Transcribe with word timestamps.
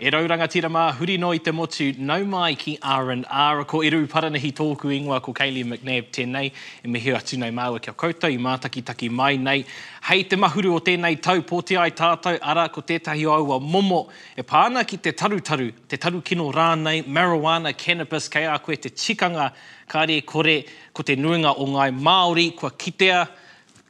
E 0.00 0.08
rauranga 0.08 0.46
tira 0.48 0.68
mā, 0.72 0.86
huri 0.96 1.18
no 1.20 1.28
i 1.36 1.42
te 1.44 1.52
motu, 1.52 1.90
nau 2.00 2.22
mai 2.24 2.54
ki 2.56 2.72
R&R, 2.80 3.58
ko 3.68 3.82
Eru 3.84 3.98
Paranahi 4.08 4.48
tōku 4.56 4.88
ingoa 4.96 5.18
ko 5.20 5.34
Kaylee 5.36 5.66
McNabb 5.66 6.06
tēnei, 6.16 6.48
e 6.80 6.88
mihi 6.88 7.12
atu 7.12 7.36
nei 7.36 7.52
māua 7.52 7.82
kia 7.84 7.92
koutou, 7.92 8.32
i 8.32 8.38
mātaki 8.40 8.80
taki 8.80 9.10
mai 9.12 9.36
nei. 9.36 9.66
Hei 10.06 10.24
te 10.24 10.38
mahuru 10.40 10.72
o 10.72 10.78
tēnei 10.80 11.18
tau, 11.20 11.42
pōti 11.44 11.76
ai 11.76 11.92
tātou, 11.92 12.38
ara 12.40 12.64
ko 12.72 12.80
tētahi 12.80 13.26
aua 13.28 13.58
momo, 13.60 13.98
e 14.32 14.40
pāna 14.40 14.86
ki 14.88 15.02
te 15.04 15.12
tarutaru, 15.12 15.68
te 15.84 16.00
taru 16.00 16.22
kino 16.24 16.48
rānei, 16.56 17.04
marijuana, 17.04 17.74
cannabis, 17.76 18.30
kei 18.32 18.48
a 18.48 18.56
koe 18.56 18.80
te 18.80 18.88
tikanga, 18.88 19.50
kāre 19.84 20.16
kore, 20.24 20.56
ko 20.96 21.04
te 21.04 21.18
nuinga 21.20 21.52
o 21.60 21.68
ngai 21.74 21.90
Māori, 21.92 22.46
kua 22.56 22.72
kitea, 22.72 23.20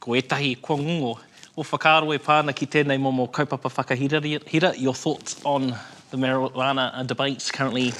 ko 0.03 0.19
etahi, 0.19 0.57
kua 0.59 0.75
ngungo. 0.75 1.15
O 1.55 1.63
whakaro 1.63 2.11
e 2.11 2.19
pāna 2.19 2.51
ki 2.51 2.67
tēnei 2.67 2.99
momo 2.99 3.31
kaupapa 3.31 3.71
whakahira, 3.71 4.19
hira, 4.51 4.75
your 4.75 4.93
thoughts 4.93 5.39
on 5.45 5.71
the 6.11 6.17
marijuana 6.17 6.91
uh, 6.93 7.03
debates 7.03 7.49
currently? 7.51 7.93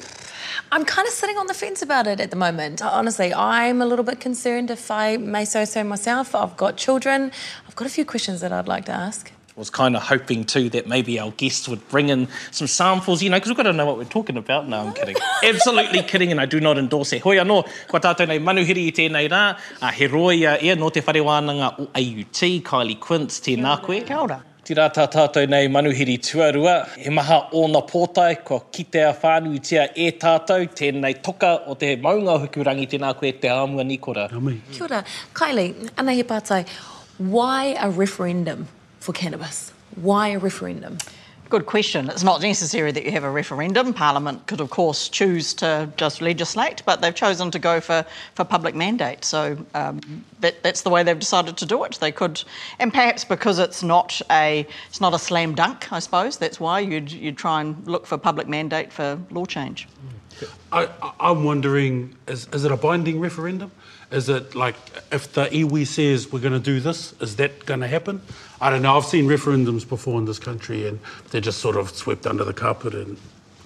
I'm 0.70 0.84
kind 0.84 1.08
of 1.08 1.14
sitting 1.14 1.38
on 1.38 1.46
the 1.46 1.54
fence 1.54 1.82
about 1.82 2.06
it 2.06 2.20
at 2.20 2.30
the 2.30 2.36
moment. 2.36 2.82
Honestly, 2.82 3.32
I'm 3.34 3.80
a 3.80 3.86
little 3.86 4.04
bit 4.04 4.20
concerned 4.20 4.70
if 4.70 4.90
I 4.90 5.16
may 5.16 5.44
so 5.44 5.64
say 5.64 5.82
myself. 5.82 6.34
I've 6.34 6.56
got 6.56 6.76
children. 6.76 7.32
I've 7.66 7.74
got 7.74 7.86
a 7.86 7.90
few 7.90 8.04
questions 8.04 8.40
that 8.42 8.52
I'd 8.52 8.68
like 8.68 8.84
to 8.86 8.92
ask. 8.92 9.32
I 9.54 9.60
was 9.60 9.68
kind 9.68 9.96
of 9.96 10.02
hoping 10.02 10.44
too 10.44 10.70
that 10.70 10.86
maybe 10.86 11.18
our 11.18 11.30
guests 11.32 11.68
would 11.68 11.86
bring 11.88 12.08
in 12.08 12.28
some 12.50 12.66
samples, 12.66 13.22
you 13.22 13.28
know, 13.28 13.36
because 13.36 13.50
we've 13.50 13.56
got 13.56 13.64
to 13.64 13.72
know 13.74 13.84
what 13.84 13.98
we're 13.98 14.04
talking 14.04 14.38
about. 14.38 14.66
No, 14.68 14.80
I'm 14.80 14.94
kidding. 14.94 15.16
Absolutely 15.42 16.02
kidding, 16.12 16.30
and 16.30 16.40
I 16.40 16.46
do 16.46 16.58
not 16.58 16.78
endorse 16.78 17.12
it. 17.12 17.20
Hoi 17.20 17.36
anō, 17.36 17.66
kua 17.88 18.00
tātou 18.00 18.28
nei 18.28 18.38
manuhiri 18.38 18.86
i 18.88 18.94
tēnei 18.96 19.28
rā, 19.28 19.42
uh, 19.80 19.90
he 19.90 20.06
roi 20.06 20.46
uh, 20.46 20.56
ia 20.56 20.76
no 20.76 20.88
te 20.88 21.00
whare 21.00 21.20
wānanga 21.24 21.74
o 21.78 21.90
AUT, 21.92 22.42
Kylie 22.64 22.98
Quince, 22.98 23.40
tēnā 23.44 23.76
koe. 23.84 24.00
Kia 24.00 24.22
ora. 24.24 24.42
Tira 24.72 24.86
tā 24.88 25.02
tātou 25.04 25.44
nei 25.52 25.66
manuhiri 25.68 26.14
tuarua, 26.16 26.86
he 26.96 27.10
maha 27.12 27.50
o 27.52 27.66
na 27.68 27.82
pōtai, 27.84 28.38
ko 28.40 28.56
kitea 28.72 29.10
whānuitia 29.20 29.82
e 29.92 30.06
tātou, 30.16 30.64
tēnei 30.64 31.18
toka 31.20 31.50
o 31.68 31.74
te 31.76 31.90
maunga 32.00 32.38
hukurangi 32.40 32.86
tēnā 32.94 33.10
koe 33.18 33.34
te 33.36 33.50
āmua 33.52 33.84
nikora. 33.84 34.30
Kia 34.70 34.86
ora. 34.86 35.02
Kylie, 35.36 35.90
ana 35.98 36.14
he 36.16 36.24
pātai, 36.24 36.62
why 37.18 37.76
a 37.76 37.90
referendum 37.90 38.64
for 38.98 39.12
cannabis? 39.12 39.74
Why 40.00 40.28
a 40.28 40.38
referendum? 40.38 40.96
Good 41.52 41.66
question. 41.66 42.08
It's 42.08 42.22
not 42.22 42.40
necessary 42.40 42.92
that 42.92 43.04
you 43.04 43.10
have 43.10 43.24
a 43.24 43.30
referendum. 43.30 43.92
Parliament 43.92 44.46
could, 44.46 44.62
of 44.62 44.70
course, 44.70 45.10
choose 45.10 45.52
to 45.52 45.86
just 45.98 46.22
legislate, 46.22 46.82
but 46.86 47.02
they've 47.02 47.14
chosen 47.14 47.50
to 47.50 47.58
go 47.58 47.78
for, 47.78 48.06
for 48.34 48.42
public 48.42 48.74
mandate. 48.74 49.22
So 49.22 49.58
um, 49.74 50.00
that, 50.40 50.62
that's 50.62 50.80
the 50.80 50.88
way 50.88 51.02
they've 51.02 51.18
decided 51.18 51.58
to 51.58 51.66
do 51.66 51.84
it. 51.84 51.98
They 52.00 52.10
could, 52.10 52.42
and 52.78 52.90
perhaps 52.90 53.26
because 53.26 53.58
it's 53.58 53.82
not 53.82 54.18
a 54.30 54.66
it's 54.88 55.02
not 55.02 55.12
a 55.12 55.18
slam 55.18 55.54
dunk, 55.54 55.92
I 55.92 55.98
suppose. 55.98 56.38
That's 56.38 56.58
why 56.58 56.80
you'd 56.80 57.12
you'd 57.12 57.36
try 57.36 57.60
and 57.60 57.86
look 57.86 58.06
for 58.06 58.16
public 58.16 58.48
mandate 58.48 58.90
for 58.90 59.18
law 59.30 59.44
change. 59.44 59.88
I, 60.72 60.88
I'm 61.20 61.44
wondering, 61.44 62.16
is, 62.28 62.48
is 62.54 62.64
it 62.64 62.72
a 62.72 62.78
binding 62.78 63.20
referendum? 63.20 63.72
Is 64.12 64.28
it 64.28 64.54
like 64.54 64.76
if 65.10 65.32
the 65.32 65.46
iwi 65.46 65.86
says 65.86 66.30
we're 66.30 66.40
going 66.40 66.52
to 66.52 66.60
do 66.60 66.80
this, 66.80 67.14
is 67.20 67.36
that 67.36 67.64
going 67.64 67.80
to 67.80 67.88
happen? 67.88 68.20
I 68.60 68.68
don't 68.68 68.82
know. 68.82 68.96
I've 68.96 69.06
seen 69.06 69.26
referendums 69.26 69.88
before 69.88 70.18
in 70.18 70.26
this 70.26 70.38
country 70.38 70.86
and 70.86 71.00
they're 71.30 71.40
just 71.40 71.60
sort 71.60 71.76
of 71.76 71.90
swept 71.90 72.26
under 72.26 72.44
the 72.44 72.52
carpet 72.52 72.94
and 72.94 73.16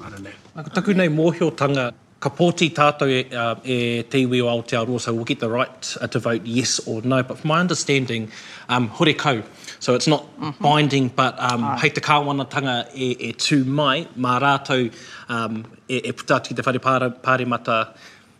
I 0.05 0.11
don't 0.11 0.23
know. 0.23 0.31
Ako 0.57 0.71
taku 0.71 0.95
nei 0.95 1.09
mōhiotanga, 1.09 1.93
ka 2.21 2.31
pōti 2.31 2.71
tātou 2.71 3.11
e, 3.11 3.27
uh, 3.35 3.56
e 3.65 4.03
te 4.05 4.23
iwi 4.25 4.41
o 4.41 4.47
Aotearoa, 4.47 5.01
so 5.01 5.12
we'll 5.12 5.25
get 5.25 5.41
the 5.41 5.51
right 5.51 5.97
uh, 6.01 6.06
to 6.06 6.19
vote 6.21 6.47
yes 6.47 6.79
or 6.87 7.03
no. 7.03 7.23
But 7.23 7.39
from 7.39 7.49
my 7.49 7.61
understanding, 7.61 8.31
um, 8.69 8.89
hore 8.89 9.12
kau. 9.15 9.43
So 9.81 9.95
it's 9.95 10.06
not 10.06 10.25
binding, 10.61 11.09
but 11.09 11.39
um, 11.41 11.77
hei 11.77 11.89
te 11.89 12.01
kāwanatanga 12.01 12.89
e, 12.95 13.17
e 13.19 13.33
tū 13.33 13.65
mai, 13.67 14.06
mā 14.17 14.39
rātou 14.41 14.93
um, 15.29 15.65
e, 15.89 16.01
e 16.05 16.12
puta 16.12 16.39
atu 16.39 16.55
ki 16.55 16.55
te 16.55 16.62
whare 16.62 16.79
pāre, 16.79 17.11
pāremata, 17.21 17.81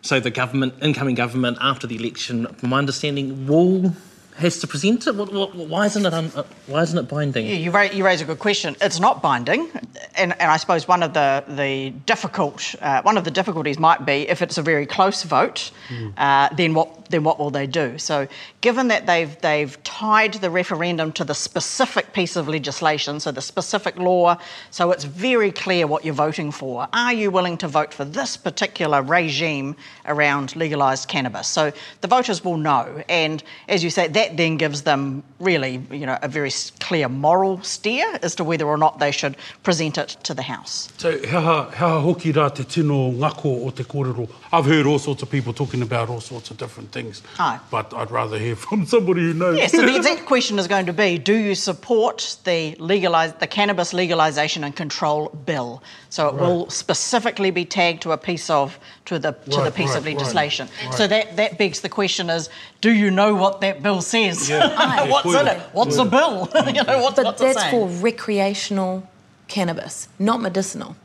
so 0.01 0.19
the 0.19 0.31
government, 0.31 0.75
incoming 0.81 1.15
government 1.15 1.57
after 1.59 1.87
the 1.87 1.95
election, 1.95 2.47
from 2.55 2.69
my 2.69 2.79
understanding, 2.79 3.47
will 3.47 3.93
has 4.37 4.59
to 4.59 4.67
present 4.67 5.07
it. 5.07 5.15
What, 5.15 5.33
what, 5.33 5.55
why 5.55 5.85
isn't 5.87 6.05
it? 6.05 6.13
Un, 6.13 6.31
uh, 6.35 6.43
why 6.67 6.81
isn't 6.83 6.97
it 6.97 7.07
binding? 7.09 7.45
Yeah, 7.45 7.53
you, 7.53 7.71
ra- 7.71 7.81
you 7.81 8.05
raise 8.05 8.21
a 8.21 8.25
good 8.25 8.39
question. 8.39 8.75
It's 8.81 8.99
not 8.99 9.21
binding, 9.21 9.69
and, 10.15 10.33
and 10.39 10.51
I 10.51 10.57
suppose 10.57 10.87
one 10.87 11.03
of 11.03 11.13
the 11.13 11.43
the 11.47 11.91
difficult 12.05 12.75
uh, 12.81 13.01
one 13.01 13.17
of 13.17 13.23
the 13.23 13.31
difficulties 13.31 13.79
might 13.79 14.05
be 14.05 14.27
if 14.29 14.41
it's 14.41 14.57
a 14.57 14.61
very 14.61 14.85
close 14.85 15.23
vote, 15.23 15.71
uh, 16.17 16.49
then 16.55 16.73
what 16.73 17.09
then 17.09 17.23
what 17.23 17.39
will 17.39 17.49
they 17.49 17.67
do? 17.67 17.97
So, 17.97 18.27
given 18.61 18.87
that 18.89 19.05
they've 19.05 19.39
they've 19.41 19.81
tied 19.83 20.33
the 20.35 20.49
referendum 20.49 21.11
to 21.13 21.23
the 21.23 21.33
specific 21.35 22.13
piece 22.13 22.35
of 22.35 22.47
legislation, 22.47 23.19
so 23.19 23.31
the 23.31 23.41
specific 23.41 23.97
law, 23.97 24.37
so 24.71 24.91
it's 24.91 25.03
very 25.03 25.51
clear 25.51 25.87
what 25.87 26.05
you're 26.05 26.13
voting 26.13 26.51
for. 26.51 26.87
Are 26.93 27.13
you 27.13 27.31
willing 27.31 27.57
to 27.57 27.67
vote 27.67 27.93
for 27.93 28.05
this 28.05 28.37
particular 28.37 29.01
regime 29.01 29.75
around 30.05 30.55
legalised 30.55 31.07
cannabis? 31.07 31.47
So 31.47 31.71
the 32.01 32.07
voters 32.07 32.43
will 32.43 32.57
know, 32.57 33.03
and 33.09 33.43
as 33.67 33.83
you 33.83 33.89
say, 33.89 34.07
that 34.07 34.26
then 34.35 34.57
gives 34.57 34.81
them 34.81 35.23
really, 35.39 35.81
you 35.91 36.05
know, 36.05 36.17
a 36.21 36.27
very 36.27 36.51
clear 36.79 37.07
moral 37.07 37.61
steer 37.63 38.19
as 38.21 38.35
to 38.35 38.43
whether 38.43 38.65
or 38.65 38.77
not 38.77 38.99
they 38.99 39.11
should 39.11 39.37
present 39.63 39.97
it 39.97 40.17
to 40.23 40.33
the 40.33 40.41
House. 40.41 40.89
So, 40.97 41.17
heha 41.17 41.71
hoki 42.01 42.33
rā 42.33 42.53
te 42.53 42.63
tino 42.63 43.11
ngako 43.11 43.67
o 43.67 43.69
te 43.69 43.83
kōrero. 43.83 44.29
I've 44.51 44.65
heard 44.65 44.85
all 44.85 44.99
sorts 44.99 45.21
of 45.21 45.29
people 45.29 45.53
talking 45.53 45.81
about 45.81 46.09
all 46.09 46.21
sorts 46.21 46.49
of 46.51 46.57
different 46.57 46.91
things. 46.91 47.21
Aye. 47.39 47.59
But 47.69 47.93
I'd 47.93 48.11
rather 48.11 48.37
hear 48.39 48.55
from 48.67 48.85
somebody 48.85 49.21
who 49.21 49.33
knows. 49.33 49.57
Yes, 49.57 49.71
so 49.71 49.81
the 49.85 49.95
exact 49.95 50.25
question 50.25 50.57
is 50.59 50.67
going 50.67 50.85
to 50.87 50.93
be: 50.93 51.17
Do 51.17 51.35
you 51.35 51.55
support 51.55 52.37
the 52.43 52.75
legalise 52.79 53.33
the 53.39 53.47
cannabis 53.47 53.93
legalisation 53.93 54.63
and 54.63 54.75
control 54.75 55.29
bill? 55.45 55.83
So 56.09 56.29
it 56.29 56.35
will 56.35 56.69
specifically 56.69 57.51
be 57.51 57.65
tagged 57.65 58.01
to 58.03 58.11
a 58.11 58.17
piece 58.17 58.49
of 58.49 58.79
to 59.05 59.19
the 59.19 59.33
to 59.33 59.49
the 59.51 59.57
Right, 59.57 59.75
piece 59.75 59.95
of 59.95 60.05
right, 60.05 60.13
right, 60.13 60.17
legislation. 60.17 60.67
right. 60.85 60.93
So 60.93 61.07
that 61.07 61.35
that 61.37 61.57
begs 61.57 61.81
the 61.81 61.89
question: 61.89 62.29
Is 62.29 62.49
do 62.81 62.91
you 62.91 63.11
know 63.11 63.35
what 63.35 63.61
that 63.61 63.83
bill 63.83 64.01
says? 64.01 64.16
Yeah. 64.17 65.07
what's 65.09 65.25
in 65.25 65.47
it? 65.47 65.57
Yeah. 65.57 65.63
What's 65.73 65.97
a 65.97 66.05
bill? 66.05 66.49
you 66.67 66.83
know 66.83 67.01
what's, 67.01 67.15
But 67.15 67.25
what's 67.25 67.41
it 67.41 67.55
that's 67.55 67.69
for 67.69 67.87
recreational 67.87 69.07
cannabis, 69.47 70.07
not 70.19 70.41
medicinal. 70.41 70.95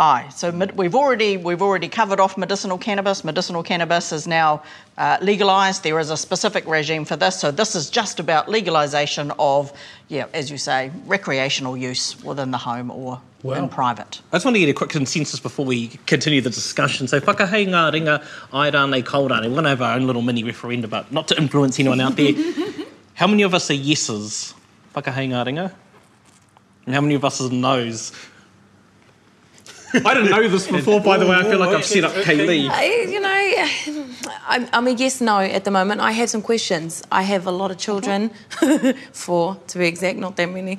Aye, 0.00 0.28
so 0.32 0.50
we've 0.76 0.94
already 0.94 1.36
we've 1.36 1.60
already 1.60 1.88
covered 1.88 2.20
off 2.20 2.38
medicinal 2.38 2.78
cannabis. 2.78 3.24
Medicinal 3.24 3.64
cannabis 3.64 4.12
is 4.12 4.28
now 4.28 4.62
uh, 4.96 5.18
legalised. 5.20 5.82
There 5.82 5.98
is 5.98 6.10
a 6.10 6.16
specific 6.16 6.64
regime 6.68 7.04
for 7.04 7.16
this. 7.16 7.40
So 7.40 7.50
this 7.50 7.74
is 7.74 7.90
just 7.90 8.20
about 8.20 8.46
legalisation 8.46 9.34
of, 9.40 9.72
yeah, 10.06 10.26
as 10.32 10.52
you 10.52 10.56
say, 10.58 10.92
recreational 11.06 11.76
use 11.76 12.22
within 12.22 12.52
the 12.52 12.58
home 12.58 12.90
or 12.92 13.20
Wow. 13.44 13.54
in 13.54 13.68
private. 13.68 14.20
I 14.32 14.36
just 14.36 14.44
want 14.44 14.56
to 14.56 14.58
get 14.60 14.68
a 14.68 14.72
quick 14.74 14.90
consensus 14.90 15.38
before 15.38 15.64
we 15.64 15.88
continue 16.06 16.40
the 16.40 16.50
discussion. 16.50 17.06
So, 17.06 17.20
whakahei 17.20 17.68
ngā 17.68 17.92
ringa, 17.92 18.26
ai 18.52 18.72
rānei, 18.72 19.04
kau 19.04 19.28
rānei. 19.28 19.44
We're 19.44 19.50
going 19.50 19.62
to 19.62 19.68
have 19.70 19.80
our 19.80 19.94
own 19.94 20.08
little 20.08 20.22
mini 20.22 20.42
referendum, 20.42 20.90
but 20.90 21.12
not 21.12 21.28
to 21.28 21.38
influence 21.38 21.78
anyone 21.78 22.00
out 22.00 22.16
there. 22.16 22.32
how 23.14 23.28
many 23.28 23.44
of 23.44 23.54
us 23.54 23.70
are 23.70 23.74
yeses? 23.74 24.54
Whakahei 24.92 25.28
ngā 25.28 25.46
ringa. 25.46 25.72
And 26.86 26.96
how 26.96 27.00
many 27.00 27.14
of 27.14 27.24
us 27.24 27.40
are 27.40 27.48
no's? 27.48 28.10
I 29.94 30.14
didn't 30.14 30.30
know 30.30 30.48
this 30.48 30.66
before, 30.66 31.00
by 31.00 31.16
the 31.18 31.26
way. 31.26 31.36
I 31.36 31.42
feel 31.44 31.58
like 31.58 31.74
I've 31.74 31.84
set 31.84 32.04
up 32.04 32.12
Kaylee. 32.12 32.68
I, 32.68 32.84
you 33.04 33.20
know, 33.20 34.34
I'm, 34.46 34.68
I'm 34.72 34.86
a 34.86 34.90
yes 34.90 35.20
no 35.20 35.38
at 35.38 35.64
the 35.64 35.70
moment. 35.70 36.00
I 36.00 36.12
have 36.12 36.28
some 36.28 36.42
questions. 36.42 37.02
I 37.10 37.22
have 37.22 37.46
a 37.46 37.50
lot 37.50 37.70
of 37.70 37.78
children, 37.78 38.30
four 39.12 39.56
to 39.68 39.78
be 39.78 39.86
exact, 39.86 40.18
not 40.18 40.36
that 40.36 40.50
many. 40.50 40.78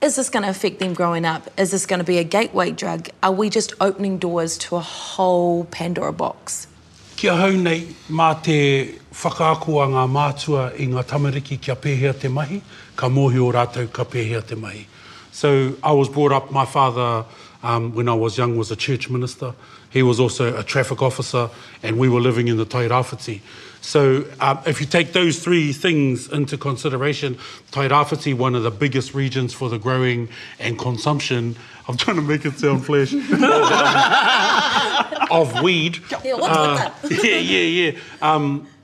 Is 0.00 0.14
this 0.14 0.30
going 0.30 0.44
to 0.44 0.50
affect 0.50 0.78
them 0.78 0.94
growing 0.94 1.24
up? 1.24 1.50
Is 1.58 1.72
this 1.72 1.84
going 1.84 1.98
to 1.98 2.04
be 2.04 2.18
a 2.18 2.24
gateway 2.24 2.70
drug? 2.70 3.08
Are 3.22 3.32
we 3.32 3.50
just 3.50 3.72
opening 3.80 4.18
doors 4.18 4.56
to 4.58 4.76
a 4.76 4.80
whole 4.80 5.64
Pandora 5.64 6.12
box? 6.12 6.68
Kia 7.16 7.34
hau 7.34 7.50
nei 7.50 7.80
mā 8.14 8.28
te 8.46 8.94
whakaakua 9.10 9.88
ngā 9.90 10.04
mātua 10.06 10.68
i 10.78 10.86
ngā 10.86 11.02
tamariki 11.02 11.58
kia 11.60 11.74
pēhea 11.74 12.12
te 12.14 12.28
mahi, 12.30 12.60
ka 12.94 13.08
mōhi 13.10 13.42
o 13.42 13.50
rātou 13.50 13.90
ka 13.90 14.04
pēhea 14.06 14.46
te 14.46 14.54
mahi. 14.54 14.86
So 15.32 15.74
I 15.82 15.90
was 15.90 16.08
brought 16.08 16.30
up, 16.30 16.52
my 16.52 16.64
father, 16.64 17.24
um, 17.62 17.94
when 17.94 18.08
I 18.08 18.14
was 18.14 18.38
young, 18.38 18.56
was 18.56 18.70
a 18.70 18.76
church 18.76 19.10
minister. 19.10 19.54
He 19.90 20.02
was 20.02 20.20
also 20.20 20.56
a 20.56 20.62
traffic 20.62 21.02
officer, 21.02 21.50
and 21.82 21.98
we 21.98 22.08
were 22.08 22.20
living 22.20 22.48
in 22.48 22.56
the 22.56 22.66
Tairāwhiti. 22.66 23.40
So 23.80 24.24
um, 24.40 24.58
if 24.66 24.80
you 24.80 24.86
take 24.86 25.12
those 25.12 25.42
three 25.42 25.72
things 25.72 26.30
into 26.30 26.58
consideration, 26.58 27.38
Tairāwhiti, 27.72 28.34
one 28.34 28.54
of 28.54 28.62
the 28.62 28.70
biggest 28.70 29.14
regions 29.14 29.54
for 29.54 29.68
the 29.68 29.78
growing 29.78 30.28
and 30.58 30.78
consumption, 30.78 31.56
I'm 31.86 31.96
trying 31.96 32.16
to 32.16 32.22
make 32.22 32.44
it 32.44 32.58
sound 32.58 32.84
flash, 32.84 33.14
of 35.30 35.62
weed. 35.62 35.98
Yeah, 36.10 36.34
what's 36.34 37.02
with 37.02 37.10
that? 37.10 37.12
yeah, 37.24 37.38
yeah, 37.38 37.90
yeah. 37.90 37.98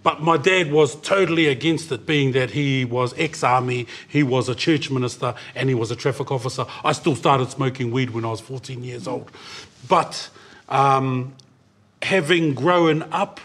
But 0.04 0.20
my 0.20 0.36
dad 0.36 0.70
was 0.70 0.96
totally 0.96 1.46
against 1.48 1.90
it, 1.90 2.04
being 2.04 2.32
that 2.32 2.50
he 2.50 2.84
was 2.84 3.14
ex-army, 3.16 3.86
he 4.06 4.22
was 4.22 4.50
a 4.50 4.54
church 4.54 4.90
minister, 4.90 5.34
and 5.54 5.70
he 5.70 5.74
was 5.74 5.90
a 5.90 5.96
traffic 5.96 6.30
officer. 6.30 6.66
I 6.84 6.92
still 6.92 7.16
started 7.16 7.50
smoking 7.50 7.90
weed 7.90 8.10
when 8.10 8.26
I 8.26 8.28
was 8.28 8.40
14 8.42 8.84
years 8.84 9.08
old. 9.08 9.30
But 9.88 10.28
um, 10.68 11.34
having 12.02 12.52
grown 12.52 13.02
up 13.04 13.40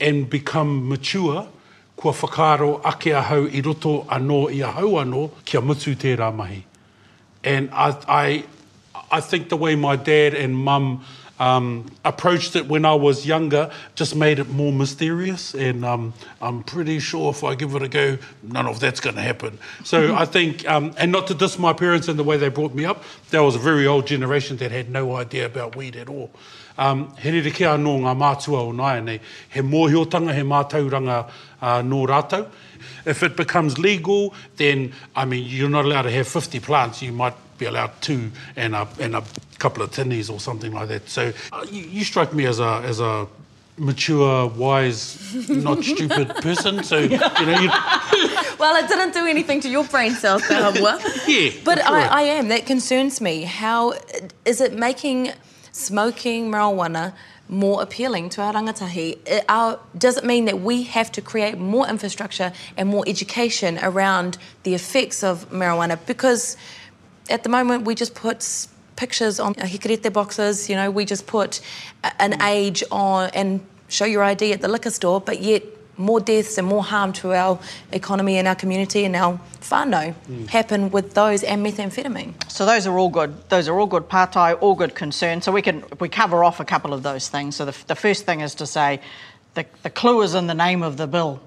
and 0.00 0.28
become 0.28 0.88
mature, 0.88 1.46
kua 1.96 2.12
whakaaro 2.12 2.80
ake 2.86 3.12
ahau 3.12 3.54
i 3.54 3.60
roto 3.60 4.04
anō 4.04 4.48
i 4.48 4.64
ahau 4.66 4.92
anō, 5.04 5.30
kia 5.44 5.60
mutu 5.60 5.94
tērā 5.94 6.34
mahi. 6.34 6.64
And 7.44 7.68
I, 7.72 7.96
I, 8.08 8.44
I 9.10 9.20
think 9.20 9.50
the 9.50 9.58
way 9.58 9.76
my 9.76 9.96
dad 9.96 10.32
and 10.32 10.56
mum 10.56 11.04
um, 11.42 11.90
approached 12.04 12.54
it 12.54 12.68
when 12.68 12.84
I 12.84 12.94
was 12.94 13.26
younger 13.26 13.68
just 13.96 14.14
made 14.14 14.38
it 14.38 14.48
more 14.48 14.72
mysterious. 14.72 15.54
And 15.54 15.84
um, 15.84 16.14
I'm 16.40 16.62
pretty 16.62 17.00
sure 17.00 17.30
if 17.30 17.42
I 17.42 17.56
give 17.56 17.74
it 17.74 17.82
a 17.82 17.88
go, 17.88 18.18
none 18.44 18.68
of 18.68 18.78
that's 18.78 19.00
going 19.00 19.16
to 19.16 19.22
happen. 19.22 19.58
So 19.82 20.14
I 20.22 20.24
think, 20.24 20.68
um, 20.68 20.94
and 20.96 21.10
not 21.10 21.26
to 21.26 21.34
diss 21.34 21.58
my 21.58 21.72
parents 21.72 22.06
and 22.06 22.16
the 22.16 22.22
way 22.22 22.36
they 22.36 22.48
brought 22.48 22.74
me 22.74 22.84
up, 22.84 23.02
there 23.30 23.42
was 23.42 23.56
a 23.56 23.58
very 23.58 23.88
old 23.88 24.06
generation 24.06 24.56
that 24.58 24.70
had 24.70 24.88
no 24.88 25.16
idea 25.16 25.46
about 25.46 25.74
weed 25.74 25.96
at 25.96 26.08
all. 26.08 26.30
Um, 26.78 27.14
he 27.16 27.30
rere 27.30 27.50
ke 27.50 27.66
anō 27.68 28.00
ngā 28.00 28.14
mātua 28.16 28.60
o 28.60 28.72
nāia 28.72 29.04
nei, 29.04 29.20
he 29.50 29.60
mōhiotanga, 29.60 30.34
he 30.34 30.40
mātauranga 30.40 31.28
uh, 31.60 31.82
nō 31.82 32.06
rātou. 32.06 32.48
If 33.04 33.22
it 33.22 33.36
becomes 33.36 33.78
legal, 33.78 34.34
then, 34.56 34.94
I 35.14 35.26
mean, 35.26 35.44
you're 35.44 35.68
not 35.68 35.84
allowed 35.84 36.02
to 36.02 36.10
have 36.10 36.26
50 36.26 36.60
plants, 36.60 37.02
you 37.02 37.12
might 37.12 37.34
be 37.62 37.68
allowed 37.72 37.92
two 38.00 38.30
and 38.56 38.74
a, 38.74 38.86
and 38.98 39.14
a 39.16 39.22
couple 39.58 39.82
of 39.84 39.90
tinnies 39.92 40.28
or 40.32 40.38
something 40.40 40.72
like 40.72 40.88
that. 40.88 41.08
So 41.08 41.32
uh, 41.52 41.64
you, 41.70 41.82
you 41.96 42.04
strike 42.04 42.32
me 42.34 42.46
as 42.46 42.58
a, 42.60 42.72
as 42.84 42.98
a 43.00 43.26
mature, 43.78 44.48
wise, 44.48 45.02
not 45.48 45.82
stupid 45.94 46.28
person. 46.46 46.82
So, 46.84 46.98
you 46.98 47.18
know, 47.18 47.60
you, 47.60 47.70
Well, 48.62 48.74
it 48.82 48.88
didn't 48.88 49.12
do 49.14 49.26
anything 49.26 49.60
to 49.62 49.68
your 49.68 49.84
brain 49.84 50.12
cells. 50.12 50.42
Yeah, 50.50 51.50
But 51.64 51.78
I, 51.80 51.90
right. 51.92 52.12
I 52.20 52.22
am. 52.38 52.48
That 52.48 52.66
concerns 52.66 53.20
me. 53.20 53.42
How 53.42 53.94
is 54.44 54.60
it 54.60 54.72
making 54.74 55.32
smoking 55.72 56.50
marijuana 56.50 57.12
more 57.48 57.82
appealing 57.82 58.28
to 58.30 58.42
our 58.42 58.52
rangatahi? 58.52 59.18
It- 59.26 59.44
our- 59.48 59.78
does 59.96 60.16
it 60.16 60.24
mean 60.24 60.44
that 60.46 60.60
we 60.60 60.82
have 60.96 61.10
to 61.12 61.20
create 61.22 61.58
more 61.58 61.86
infrastructure 61.88 62.52
and 62.76 62.88
more 62.88 63.04
education 63.06 63.78
around 63.82 64.38
the 64.64 64.74
effects 64.74 65.22
of 65.24 65.48
marijuana? 65.50 65.98
Because 66.06 66.56
at 67.30 67.42
the 67.42 67.48
moment 67.48 67.84
we 67.84 67.94
just 67.94 68.14
put 68.14 68.66
pictures 68.96 69.40
on 69.40 69.52
uh, 69.52 69.64
hikarete 69.64 70.12
boxes, 70.12 70.68
you 70.68 70.76
know, 70.76 70.90
we 70.90 71.04
just 71.04 71.26
put 71.26 71.60
an 72.18 72.32
mm. 72.32 72.48
age 72.48 72.84
on 72.90 73.30
and 73.30 73.60
show 73.88 74.04
your 74.04 74.22
ID 74.22 74.52
at 74.52 74.60
the 74.60 74.68
liquor 74.68 74.90
store, 74.90 75.20
but 75.20 75.40
yet 75.40 75.62
more 75.96 76.20
deaths 76.20 76.56
and 76.58 76.66
more 76.66 76.82
harm 76.82 77.12
to 77.12 77.32
our 77.32 77.58
economy 77.92 78.38
and 78.38 78.48
our 78.48 78.54
community 78.54 79.04
and 79.04 79.14
our 79.14 79.38
whānau 79.60 80.14
mm. 80.28 80.48
happen 80.48 80.90
with 80.90 81.14
those 81.14 81.42
and 81.42 81.64
methamphetamine. 81.64 82.32
So 82.50 82.64
those 82.64 82.86
are 82.86 82.98
all 82.98 83.10
good. 83.10 83.48
Those 83.50 83.68
are 83.68 83.78
all 83.78 83.86
good 83.86 84.08
partai, 84.08 84.60
all 84.60 84.74
good 84.74 84.94
concerns. 84.94 85.44
So 85.44 85.52
we 85.52 85.62
can 85.62 85.84
we 86.00 86.08
cover 86.08 86.44
off 86.44 86.60
a 86.60 86.64
couple 86.64 86.92
of 86.92 87.02
those 87.02 87.28
things. 87.28 87.56
So 87.56 87.64
the, 87.64 87.76
the 87.86 87.94
first 87.94 88.24
thing 88.24 88.40
is 88.40 88.54
to 88.56 88.66
say, 88.66 89.00
the, 89.54 89.66
the 89.82 89.90
clue 89.90 90.22
is 90.22 90.34
in 90.34 90.46
the 90.46 90.54
name 90.54 90.82
of 90.82 90.96
the 90.96 91.06
bill: 91.06 91.40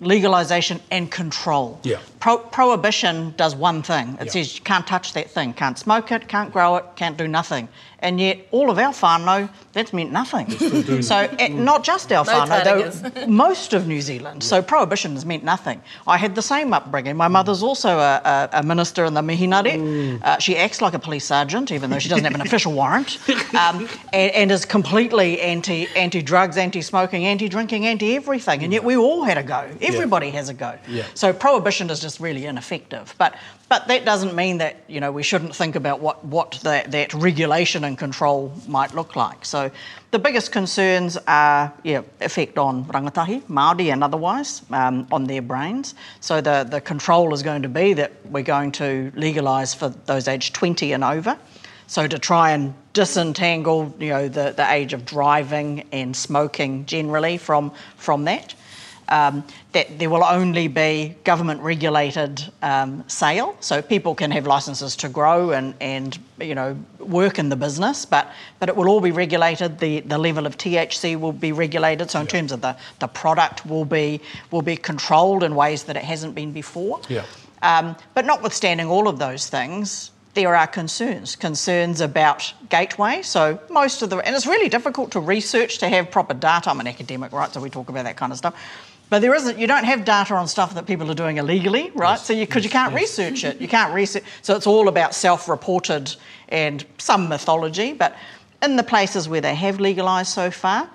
legalisation 0.00 0.80
and 0.90 1.10
control. 1.10 1.80
Yeah. 1.82 1.98
Pro- 2.20 2.38
prohibition 2.38 3.34
does 3.36 3.54
one 3.54 3.82
thing. 3.82 4.16
It 4.20 4.26
Yeah. 4.26 4.32
says 4.32 4.56
you 4.56 4.62
can't 4.62 4.86
touch 4.86 5.12
that 5.14 5.30
thing, 5.30 5.54
can't 5.54 5.78
smoke 5.78 6.12
it, 6.12 6.28
can't 6.28 6.52
grow 6.52 6.76
it, 6.76 6.84
can't 6.96 7.16
do 7.16 7.26
nothing. 7.26 7.68
And 8.00 8.20
yet 8.20 8.46
all 8.50 8.70
of 8.70 8.78
our 8.78 8.92
whānau, 8.92 9.48
that's 9.72 9.92
meant 9.92 10.12
nothing. 10.12 10.50
so 11.02 11.16
eh, 11.38 11.48
not 11.48 11.82
just 11.82 12.12
our 12.12 12.24
No 12.24 12.32
whānau, 12.32 12.62
taringas. 12.62 13.14
though, 13.14 13.26
most 13.46 13.72
of 13.72 13.86
New 13.86 14.00
Zealand. 14.02 14.42
So 14.42 14.60
prohibition 14.60 15.12
has 15.14 15.24
meant 15.24 15.44
nothing. 15.44 15.80
I 16.06 16.18
had 16.18 16.34
the 16.34 16.42
same 16.42 16.74
upbringing. 16.74 17.16
My 17.16 17.28
mother's 17.28 17.62
also 17.62 17.98
a, 17.98 18.20
a, 18.52 18.60
a 18.60 18.62
minister 18.62 19.04
in 19.06 19.14
the 19.14 19.22
Mihinare. 19.22 20.20
Uh, 20.22 20.38
she 20.38 20.56
acts 20.56 20.82
like 20.82 20.92
a 20.94 20.98
police 20.98 21.24
sergeant, 21.24 21.72
even 21.72 21.90
though 21.90 21.98
she 21.98 22.08
doesn't 22.08 22.24
have 22.24 22.34
an 22.34 22.42
official 22.42 22.72
warrant, 22.72 23.18
um, 23.54 23.88
and, 24.12 24.32
and 24.32 24.52
is 24.52 24.64
completely 24.64 25.40
anti 25.40 25.88
anti 25.96 26.20
drugs, 26.22 26.56
anti 26.56 26.82
smoking, 26.82 27.24
anti 27.24 27.48
drinking, 27.48 27.86
anti 27.86 28.14
everything. 28.14 28.62
And 28.62 28.72
yet 28.72 28.84
we 28.84 28.96
all 28.96 29.24
had 29.24 29.38
a 29.38 29.42
go. 29.42 29.68
Everybody 29.80 30.30
has 30.30 30.48
a 30.48 30.54
go. 30.54 30.78
Yeah. 30.88 31.04
So 31.14 31.32
prohibition 31.32 31.88
is 31.90 32.00
just 32.00 32.20
really 32.20 32.44
ineffective. 32.46 33.14
But 33.18 33.34
but 33.68 33.88
that 33.88 34.04
doesn't 34.04 34.34
mean 34.34 34.58
that 34.58 34.76
you 34.86 35.00
know 35.00 35.10
we 35.10 35.22
shouldn't 35.22 35.54
think 35.54 35.74
about 35.74 36.00
what 36.00 36.24
what 36.24 36.52
that, 36.62 36.90
that 36.92 37.12
regulation 37.14 37.84
and 37.84 37.98
control 37.98 38.52
might 38.68 38.94
look 38.94 39.16
like. 39.16 39.44
So 39.44 39.70
the 40.12 40.18
biggest 40.18 40.52
concerns 40.52 41.18
are 41.26 41.72
yeah 41.82 42.02
effect 42.20 42.58
on 42.58 42.84
rangatahi, 42.84 43.42
Māori 43.42 43.92
and 43.92 44.04
otherwise 44.04 44.62
um, 44.70 45.06
on 45.10 45.24
their 45.24 45.42
brains. 45.42 45.94
So 46.20 46.40
the 46.40 46.66
the 46.68 46.80
control 46.80 47.34
is 47.34 47.42
going 47.42 47.62
to 47.62 47.68
be 47.68 47.92
that 47.94 48.12
we're 48.26 48.44
going 48.44 48.72
to 48.72 49.12
legalise 49.16 49.74
for 49.74 49.88
those 49.88 50.28
aged 50.28 50.54
20 50.54 50.92
and 50.92 51.02
over. 51.02 51.36
So 51.88 52.08
to 52.08 52.18
try 52.18 52.50
and 52.50 52.74
disentangle, 52.92 53.94
you 54.00 54.08
know, 54.08 54.28
the, 54.28 54.52
the 54.56 54.68
age 54.72 54.92
of 54.92 55.04
driving 55.04 55.86
and 55.92 56.16
smoking 56.16 56.86
generally 56.86 57.36
from 57.38 57.72
from 57.96 58.24
that. 58.24 58.54
Um, 59.08 59.44
that 59.72 59.98
there 60.00 60.10
will 60.10 60.24
only 60.24 60.66
be 60.66 61.14
government 61.22 61.60
regulated 61.60 62.42
um, 62.62 63.04
sale, 63.08 63.56
so 63.60 63.80
people 63.80 64.16
can 64.16 64.32
have 64.32 64.46
licences 64.46 64.96
to 64.96 65.08
grow 65.08 65.50
and, 65.50 65.74
and 65.80 66.18
you 66.40 66.54
know 66.54 66.76
work 66.98 67.38
in 67.38 67.48
the 67.48 67.56
business, 67.56 68.04
but 68.04 68.32
but 68.58 68.68
it 68.68 68.76
will 68.76 68.88
all 68.88 69.00
be 69.00 69.12
regulated. 69.12 69.78
The 69.78 70.00
the 70.00 70.18
level 70.18 70.46
of 70.46 70.58
THC 70.58 71.18
will 71.18 71.32
be 71.32 71.52
regulated. 71.52 72.10
So 72.10 72.20
in 72.20 72.26
terms 72.26 72.50
of 72.50 72.60
the, 72.62 72.76
the 72.98 73.06
product 73.06 73.64
will 73.64 73.84
be 73.84 74.20
will 74.50 74.62
be 74.62 74.76
controlled 74.76 75.42
in 75.42 75.54
ways 75.54 75.84
that 75.84 75.96
it 75.96 76.04
hasn't 76.04 76.34
been 76.34 76.52
before. 76.52 77.00
Yeah. 77.08 77.24
Um, 77.62 77.96
but 78.14 78.24
notwithstanding 78.24 78.88
all 78.88 79.08
of 79.08 79.18
those 79.18 79.48
things, 79.48 80.10
there 80.36 80.54
are 80.54 80.66
concerns. 80.66 81.34
Concerns 81.34 82.00
about 82.00 82.52
gateway. 82.68 83.22
So 83.22 83.58
most 83.70 84.02
of 84.02 84.10
the, 84.10 84.18
and 84.18 84.36
it's 84.36 84.46
really 84.46 84.68
difficult 84.68 85.10
to 85.12 85.20
research 85.20 85.78
to 85.78 85.88
have 85.88 86.10
proper 86.10 86.34
data. 86.34 86.70
I'm 86.70 86.78
an 86.78 86.86
academic, 86.86 87.32
right? 87.32 87.52
So 87.52 87.60
we 87.60 87.70
talk 87.70 87.88
about 87.88 88.04
that 88.04 88.16
kind 88.16 88.30
of 88.30 88.38
stuff. 88.38 88.54
But 89.08 89.20
there 89.20 89.34
isn't. 89.34 89.58
You 89.58 89.66
don't 89.66 89.84
have 89.84 90.04
data 90.04 90.34
on 90.34 90.48
stuff 90.48 90.74
that 90.74 90.86
people 90.86 91.10
are 91.10 91.14
doing 91.14 91.36
illegally, 91.38 91.92
right? 91.94 92.18
so 92.18 92.34
because 92.34 92.64
you, 92.64 92.70
can't 92.70 92.92
research 92.92 93.44
it, 93.44 93.60
you 93.60 93.68
can't 93.68 93.94
research. 93.94 94.24
So 94.42 94.56
it's 94.56 94.66
all 94.66 94.88
about 94.88 95.14
self-reported 95.14 96.16
and 96.48 96.84
some 96.98 97.28
mythology. 97.28 97.92
But 97.92 98.16
in 98.62 98.76
the 98.76 98.82
places 98.82 99.28
where 99.28 99.40
they 99.40 99.54
have 99.54 99.78
legalised 99.78 100.32
so 100.32 100.50
far, 100.50 100.90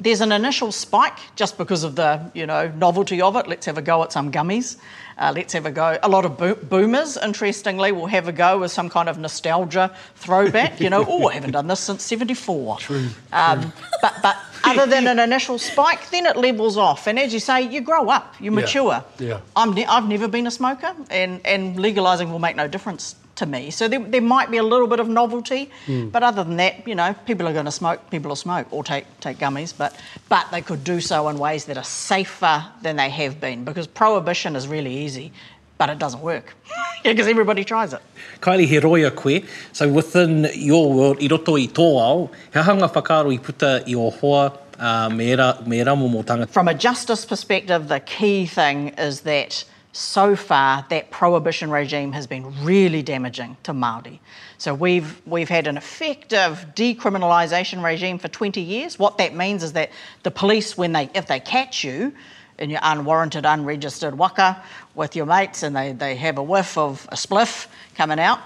there's 0.00 0.20
an 0.20 0.30
initial 0.30 0.72
spike 0.72 1.18
just 1.36 1.56
because 1.56 1.84
of 1.84 1.96
the 1.96 2.30
you 2.34 2.46
know 2.46 2.68
novelty 2.76 3.22
of 3.22 3.34
it. 3.36 3.46
Let's 3.46 3.66
have 3.66 3.78
a 3.78 3.82
go 3.82 4.02
at 4.02 4.12
some 4.12 4.30
gummies. 4.30 4.76
Uh, 5.18 5.32
let's 5.34 5.52
have 5.52 5.66
a 5.66 5.70
go. 5.70 5.98
A 6.02 6.08
lot 6.08 6.24
of 6.24 6.38
bo- 6.38 6.54
boomers, 6.54 7.16
interestingly, 7.16 7.90
will 7.90 8.06
have 8.06 8.28
a 8.28 8.32
go 8.32 8.60
with 8.60 8.70
some 8.70 8.88
kind 8.88 9.08
of 9.08 9.18
nostalgia 9.18 9.90
throwback. 10.16 10.80
You 10.80 10.90
know, 10.90 11.04
oh, 11.08 11.28
I 11.28 11.34
haven't 11.34 11.50
done 11.52 11.66
this 11.66 11.80
since 11.80 12.04
'74. 12.04 12.78
True. 12.78 13.08
Um, 13.32 13.72
but 14.00 14.14
but 14.22 14.36
other 14.64 14.86
than 14.86 15.06
an 15.08 15.18
initial 15.18 15.58
spike, 15.58 16.08
then 16.10 16.26
it 16.26 16.36
levels 16.36 16.76
off. 16.76 17.06
And 17.08 17.18
as 17.18 17.32
you 17.34 17.40
say, 17.40 17.62
you 17.62 17.80
grow 17.80 18.08
up, 18.10 18.34
you 18.40 18.50
Yeah. 18.52 18.60
mature. 18.60 19.04
Yeah. 19.18 19.40
I'm 19.56 19.72
ne- 19.74 19.86
I've 19.86 20.08
never 20.08 20.28
been 20.28 20.46
a 20.46 20.50
smoker, 20.52 20.94
and, 21.10 21.40
and 21.44 21.76
legalising 21.76 22.30
will 22.30 22.38
make 22.38 22.54
no 22.56 22.68
difference 22.68 23.16
to 23.38 23.46
me. 23.46 23.70
So 23.70 23.88
there, 23.88 24.00
there 24.00 24.20
might 24.20 24.50
be 24.50 24.58
a 24.58 24.62
little 24.62 24.86
bit 24.86 25.00
of 25.00 25.08
novelty, 25.08 25.70
but 26.12 26.22
other 26.22 26.44
than 26.44 26.56
that, 26.56 26.86
you 26.86 26.94
know, 26.94 27.14
people 27.26 27.48
are 27.48 27.52
going 27.52 27.64
to 27.64 27.72
smoke, 27.72 28.10
people 28.10 28.28
will 28.28 28.36
smoke 28.36 28.66
or 28.70 28.84
take, 28.84 29.06
take 29.20 29.38
gummies, 29.38 29.72
but, 29.76 29.96
but 30.28 30.50
they 30.50 30.60
could 30.60 30.84
do 30.84 31.00
so 31.00 31.28
in 31.28 31.38
ways 31.38 31.64
that 31.66 31.76
are 31.76 31.84
safer 31.84 32.64
than 32.82 32.96
they 32.96 33.08
have 33.10 33.40
been 33.40 33.64
because 33.64 33.86
prohibition 33.86 34.56
is 34.56 34.68
really 34.68 34.94
easy, 34.94 35.32
but 35.78 35.88
it 35.88 35.98
doesn't 35.98 36.20
work 36.20 36.54
because 37.04 37.26
everybody 37.26 37.64
tries 37.64 37.92
it. 37.92 38.02
Kylie, 38.40 38.66
he 38.66 38.78
roia 38.78 39.10
koe. 39.14 39.40
So 39.72 39.88
within 39.88 40.48
your 40.54 40.92
world, 40.92 41.22
i 41.22 41.28
roto 41.28 41.56
i 41.56 41.66
tō 41.66 42.00
ao, 42.00 42.30
he 42.52 42.58
hanga 42.58 42.88
whakaro 42.88 43.32
i 43.32 43.38
puta 43.38 43.84
i 43.86 43.94
o 43.94 44.10
hoa 44.10 44.52
uh, 44.78 45.08
me, 45.08 45.34
ra, 45.34 45.58
me 45.66 45.82
ramo 45.82 46.08
mō 46.08 46.24
tangata. 46.24 46.48
From 46.50 46.68
a 46.68 46.74
justice 46.74 47.24
perspective, 47.24 47.88
the 47.88 48.00
key 48.00 48.46
thing 48.46 48.88
is 48.98 49.22
that 49.22 49.64
so 49.98 50.36
far 50.36 50.86
that 50.90 51.10
prohibition 51.10 51.70
regime 51.70 52.12
has 52.12 52.26
been 52.26 52.64
really 52.64 53.02
damaging 53.02 53.56
to 53.64 53.72
Māori. 53.72 54.20
So 54.56 54.72
we've 54.72 55.20
we've 55.26 55.48
had 55.48 55.66
an 55.66 55.76
effective 55.76 56.66
decriminalisation 56.76 57.82
regime 57.82 58.18
for 58.18 58.28
20 58.28 58.60
years. 58.60 58.98
What 58.98 59.18
that 59.18 59.34
means 59.34 59.62
is 59.62 59.72
that 59.72 59.90
the 60.22 60.30
police, 60.30 60.78
when 60.78 60.92
they 60.92 61.10
if 61.14 61.26
they 61.26 61.40
catch 61.40 61.82
you 61.82 62.12
in 62.58 62.70
your 62.70 62.80
unwarranted, 62.82 63.44
unregistered 63.44 64.16
waka 64.16 64.62
with 64.94 65.16
your 65.16 65.26
mates 65.26 65.62
and 65.62 65.74
they, 65.74 65.92
they 65.92 66.14
have 66.14 66.38
a 66.38 66.42
whiff 66.42 66.78
of 66.78 67.06
a 67.10 67.16
spliff 67.16 67.66
coming 67.96 68.20
out, 68.20 68.40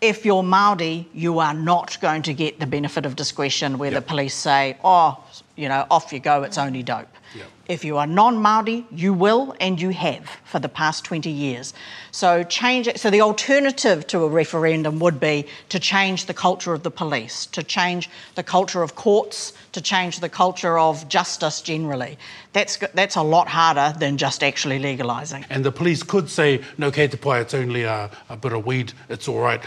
if 0.00 0.24
you're 0.24 0.42
Māori, 0.42 1.06
you 1.12 1.40
are 1.40 1.54
not 1.54 2.00
going 2.00 2.22
to 2.22 2.34
get 2.34 2.58
the 2.60 2.66
benefit 2.66 3.04
of 3.04 3.16
discretion 3.16 3.76
where 3.76 3.90
the 3.90 4.00
police 4.00 4.34
say, 4.34 4.78
oh, 4.82 5.22
you 5.56 5.68
know, 5.68 5.86
off 5.90 6.12
you 6.12 6.20
go, 6.20 6.42
it's 6.42 6.58
only 6.58 6.82
dope. 6.82 7.08
Yeah. 7.34 7.44
If 7.68 7.84
you 7.84 7.98
are 7.98 8.06
non 8.06 8.36
Māori, 8.36 8.84
you 8.90 9.12
will 9.12 9.54
and 9.60 9.80
you 9.80 9.90
have 9.90 10.28
for 10.44 10.58
the 10.58 10.68
past 10.68 11.04
20 11.04 11.30
years. 11.30 11.72
So 12.10 12.42
change 12.42 12.88
it. 12.88 12.98
So 12.98 13.10
the 13.10 13.20
alternative 13.20 14.06
to 14.08 14.24
a 14.24 14.28
referendum 14.28 14.98
would 14.98 15.20
be 15.20 15.46
to 15.68 15.78
change 15.78 16.26
the 16.26 16.34
culture 16.34 16.74
of 16.74 16.82
the 16.82 16.90
police, 16.90 17.46
to 17.46 17.62
change 17.62 18.10
the 18.34 18.42
culture 18.42 18.82
of 18.82 18.96
courts, 18.96 19.52
to 19.72 19.80
change 19.80 20.18
the 20.18 20.28
culture 20.28 20.78
of 20.78 21.08
justice 21.08 21.60
generally. 21.60 22.18
That's, 22.52 22.78
that's 22.94 23.14
a 23.14 23.22
lot 23.22 23.46
harder 23.46 23.96
than 23.98 24.16
just 24.16 24.42
actually 24.42 24.80
legalising. 24.80 25.44
And 25.50 25.64
the 25.64 25.72
police 25.72 26.02
could 26.02 26.28
say, 26.28 26.62
no, 26.78 26.90
kei 26.90 27.06
te 27.06 27.16
pai, 27.16 27.40
it's 27.40 27.54
only 27.54 27.84
a, 27.84 28.10
a 28.28 28.36
bit 28.36 28.52
of 28.52 28.66
weed, 28.66 28.92
it's 29.08 29.28
all 29.28 29.38
right. 29.38 29.62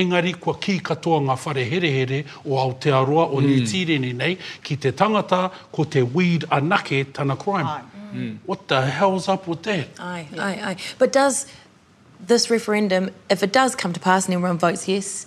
Engari, 0.00 0.32
kua 0.40 0.54
ki 0.58 0.78
katoa 0.80 1.20
ngā 1.26 1.36
whare 1.44 1.64
here 1.64 1.90
here 1.90 2.24
o 2.44 2.56
Aotearoa 2.62 3.28
o 3.32 3.40
New 3.40 3.60
Tireni 3.62 4.14
nei, 4.14 4.36
ki 4.62 4.76
te 4.76 4.92
tangata 4.92 5.50
ko 5.72 5.84
te 5.84 6.02
weed 6.02 6.44
anake 6.50 7.12
tana 7.12 7.36
crime. 7.36 7.66
Aye. 7.66 8.36
What 8.46 8.66
the 8.68 8.80
hell's 8.82 9.28
up 9.28 9.46
with 9.46 9.62
that? 9.64 9.88
Aye, 10.00 10.26
aye, 10.38 10.60
aye. 10.70 10.76
But 10.98 11.12
does 11.12 11.46
this 12.18 12.50
referendum, 12.50 13.10
if 13.28 13.42
it 13.42 13.52
does 13.52 13.76
come 13.76 13.92
to 13.92 14.00
pass 14.00 14.26
and 14.26 14.34
everyone 14.34 14.58
votes 14.58 14.88
yes, 14.88 15.26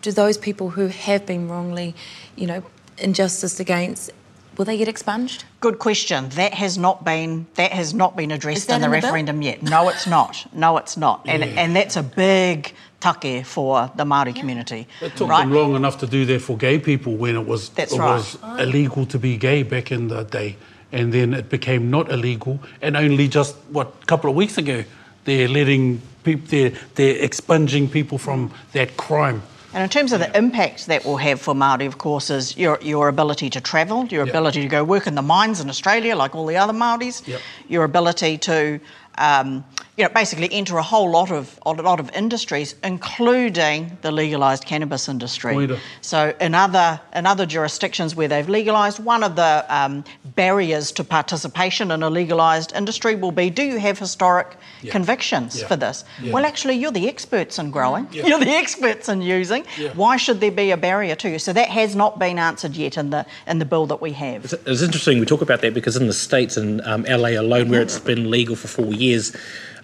do 0.00 0.10
those 0.12 0.38
people 0.38 0.70
who 0.70 0.86
have 0.86 1.26
been 1.26 1.48
wrongly, 1.48 1.94
you 2.34 2.46
know, 2.46 2.62
injustice 2.98 3.60
against, 3.60 4.10
will 4.56 4.64
they 4.64 4.76
get 4.78 4.88
expunged? 4.88 5.44
Good 5.60 5.78
question. 5.78 6.30
That 6.30 6.54
has 6.54 6.78
not 6.78 7.04
been 7.04 7.46
that 7.54 7.72
has 7.72 7.92
not 7.94 8.16
been 8.16 8.30
addressed 8.30 8.68
in 8.70 8.80
the 8.80 8.86
in 8.86 8.90
the 8.90 8.96
bill? 8.98 9.08
referendum 9.08 9.42
yet. 9.42 9.62
No, 9.62 9.88
it's 9.90 10.06
not. 10.06 10.46
No, 10.54 10.76
it's 10.78 10.96
not. 10.96 11.22
And 11.26 11.42
Yeah. 11.44 11.60
and 11.62 11.76
that's 11.76 11.96
a 11.96 12.02
big 12.02 12.72
take 13.02 13.44
for 13.44 13.90
the 13.96 14.04
Māori 14.04 14.34
community. 14.34 14.86
It 15.00 15.16
took 15.16 15.28
right? 15.28 15.40
them 15.42 15.52
long 15.52 15.74
enough 15.74 15.98
to 15.98 16.06
do 16.06 16.24
that 16.26 16.40
for 16.42 16.56
gay 16.56 16.78
people 16.78 17.14
when 17.16 17.36
it 17.36 17.46
was, 17.46 17.68
That's 17.70 17.92
it 17.92 17.98
right. 17.98 18.16
was 18.16 18.38
illegal 18.58 19.06
to 19.06 19.18
be 19.18 19.36
gay 19.36 19.62
back 19.64 19.90
in 19.92 20.08
the 20.08 20.22
day. 20.24 20.56
And 20.92 21.12
then 21.12 21.32
it 21.34 21.48
became 21.48 21.90
not 21.90 22.10
illegal. 22.12 22.60
And 22.82 22.96
only 22.96 23.26
just, 23.28 23.56
what, 23.70 23.92
a 24.02 24.06
couple 24.06 24.28
of 24.30 24.36
weeks 24.36 24.58
ago, 24.58 24.84
they're 25.24 25.48
letting 25.48 26.00
people, 26.24 26.46
they're, 26.48 26.72
they're 26.96 27.16
expunging 27.16 27.88
people 27.88 28.18
from 28.18 28.50
that 28.72 28.96
crime. 28.96 29.42
And 29.74 29.82
in 29.82 29.88
terms 29.88 30.12
of 30.12 30.20
the 30.20 30.36
impact 30.36 30.86
that 30.88 31.02
will 31.06 31.16
have 31.16 31.40
for 31.40 31.54
Māori, 31.54 31.86
of 31.86 31.96
course, 31.96 32.28
is 32.28 32.58
your, 32.58 32.78
your 32.82 33.08
ability 33.08 33.48
to 33.50 33.60
travel, 33.60 34.04
your 34.06 34.26
Yep. 34.26 34.34
ability 34.34 34.62
to 34.62 34.68
go 34.68 34.84
work 34.84 35.06
in 35.06 35.14
the 35.14 35.22
mines 35.22 35.60
in 35.60 35.70
Australia, 35.70 36.14
like 36.14 36.34
all 36.34 36.44
the 36.44 36.58
other 36.58 36.74
Māoris, 36.74 37.26
Yep. 37.26 37.40
your 37.68 37.84
ability 37.84 38.36
to, 38.38 38.78
um, 39.18 39.64
you 39.96 40.04
know, 40.04 40.10
basically 40.10 40.48
enter 40.52 40.78
a 40.78 40.82
whole 40.82 41.10
lot 41.10 41.30
of 41.30 41.58
a 41.66 41.72
lot 41.72 42.00
of 42.00 42.10
industries, 42.16 42.74
including 42.82 43.96
the 44.02 44.10
legalised 44.10 44.64
cannabis 44.64 45.08
industry. 45.08 45.54
Koira. 45.54 45.78
So 46.00 46.34
in 46.40 46.54
other 46.54 46.98
in 47.14 47.26
other 47.26 47.44
jurisdictions 47.46 48.16
where 48.16 48.26
they've 48.28 48.48
legalised, 48.48 48.98
one 49.04 49.22
of 49.22 49.36
the 49.36 49.64
um, 49.68 50.04
barriers 50.34 50.92
to 50.92 51.04
participation 51.04 51.90
in 51.90 52.02
a 52.02 52.08
legalised 52.10 52.72
industry 52.74 53.14
will 53.14 53.32
be: 53.32 53.50
Do 53.50 53.62
you 53.62 53.78
have 53.78 53.98
historic 53.98 54.56
Yeah. 54.82 54.92
convictions 54.92 55.60
Yeah. 55.60 55.68
for 55.68 55.76
this? 55.76 56.04
Yeah. 56.22 56.32
Well, 56.32 56.44
actually, 56.46 56.76
you're 56.76 56.90
the 57.02 57.08
experts 57.08 57.58
in 57.58 57.70
growing. 57.70 58.08
Yeah. 58.12 58.26
You're 58.26 58.38
the 58.40 58.56
experts 58.62 59.08
in 59.08 59.20
using. 59.20 59.64
Yeah. 59.78 59.90
Why 59.94 60.16
should 60.16 60.40
there 60.40 60.50
be 60.64 60.70
a 60.70 60.76
barrier 60.76 61.14
to 61.16 61.28
you? 61.28 61.38
So 61.38 61.52
that 61.52 61.68
has 61.68 61.94
not 61.94 62.18
been 62.18 62.38
answered 62.38 62.74
yet 62.76 62.96
in 62.96 63.10
the 63.10 63.26
in 63.46 63.58
the 63.58 63.66
bill 63.66 63.86
that 63.86 64.00
we 64.00 64.12
have. 64.12 64.44
It's, 64.44 64.54
it's 64.66 64.82
interesting 64.82 65.20
we 65.20 65.26
talk 65.26 65.42
about 65.42 65.60
that 65.60 65.74
because 65.74 65.96
in 66.00 66.06
the 66.06 66.12
States, 66.28 66.56
in 66.56 66.80
um, 66.86 67.02
LA 67.04 67.32
alone, 67.44 67.68
where 67.68 67.82
it's 67.82 68.00
been 68.00 68.30
legal 68.30 68.56
for 68.56 68.68
four 68.68 68.86
years, 68.86 69.01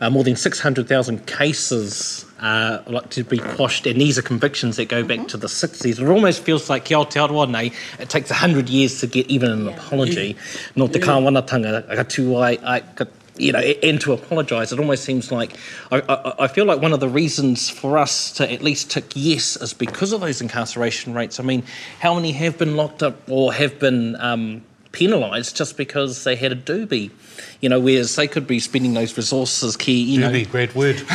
uh, 0.00 0.10
more 0.10 0.25
than 0.25 0.37
600,000 0.37 1.26
cases 1.26 2.25
uh, 2.40 2.82
like 2.87 3.10
to 3.10 3.25
be 3.25 3.38
quashed, 3.38 3.87
and 3.87 4.00
these 4.00 4.18
are 4.18 4.22
convictions 4.22 4.76
that 4.76 4.88
go 4.88 5.02
back 5.02 5.26
to 5.28 5.37
the 5.37 5.48
60s. 5.48 6.00
It 6.00 6.08
almost 6.08 6.42
feels 6.42 6.70
like 6.70 6.84
Kia 6.84 6.98
Aotearoa 6.98 7.50
nei, 7.50 7.72
it 7.98 8.08
takes 8.08 8.30
100 8.30 8.68
years 8.68 9.00
to 9.00 9.06
get 9.06 9.26
even 9.26 9.50
an 9.50 9.68
apology. 9.68 10.37
No 10.76 10.87
te 10.87 11.00
kāwanatanga, 11.00 11.88
ka 11.88 12.04
tū 12.04 12.40
ai, 12.40 12.58
ai, 12.62 12.80
ka, 12.80 13.06
you 13.37 13.52
know, 13.52 13.58
and 13.58 14.00
to 14.00 14.12
apologise. 14.12 14.72
It 14.72 14.78
almost 14.78 15.04
seems 15.04 15.32
like 15.32 15.56
I, 15.90 16.00
I, 16.00 16.44
I 16.44 16.48
feel 16.48 16.64
like 16.64 16.80
one 16.80 16.92
of 16.92 17.00
the 17.00 17.08
reasons 17.08 17.68
for 17.68 17.98
us 17.98 18.32
to 18.32 18.50
at 18.50 18.62
least 18.62 18.90
tick 18.90 19.12
yes 19.14 19.56
is 19.56 19.75
because 19.75 20.12
of 20.12 20.20
those 20.20 20.40
incarceration 20.40 21.14
rates. 21.14 21.40
I 21.40 21.42
mean, 21.42 21.64
how 22.00 22.14
many 22.14 22.32
have 22.32 22.58
been 22.58 22.76
locked 22.76 23.02
up 23.02 23.16
or 23.28 23.52
have 23.52 23.78
been 23.78 24.16
um, 24.16 24.62
penalised 24.92 25.57
just 25.57 25.76
because 25.76 26.25
they 26.25 26.37
had 26.37 26.52
a 26.52 26.57
doobie? 26.57 27.11
You 27.61 27.68
know, 27.68 27.80
whereas 27.80 28.16
they 28.16 28.28
could 28.28 28.47
be 28.47 28.59
spending 28.61 28.95
those 28.95 29.16
resources, 29.16 29.76
key, 29.76 30.02
you 30.02 30.21
know. 30.21 30.30
Doobie, 30.30 30.50
great 30.50 30.75
word. 30.75 31.02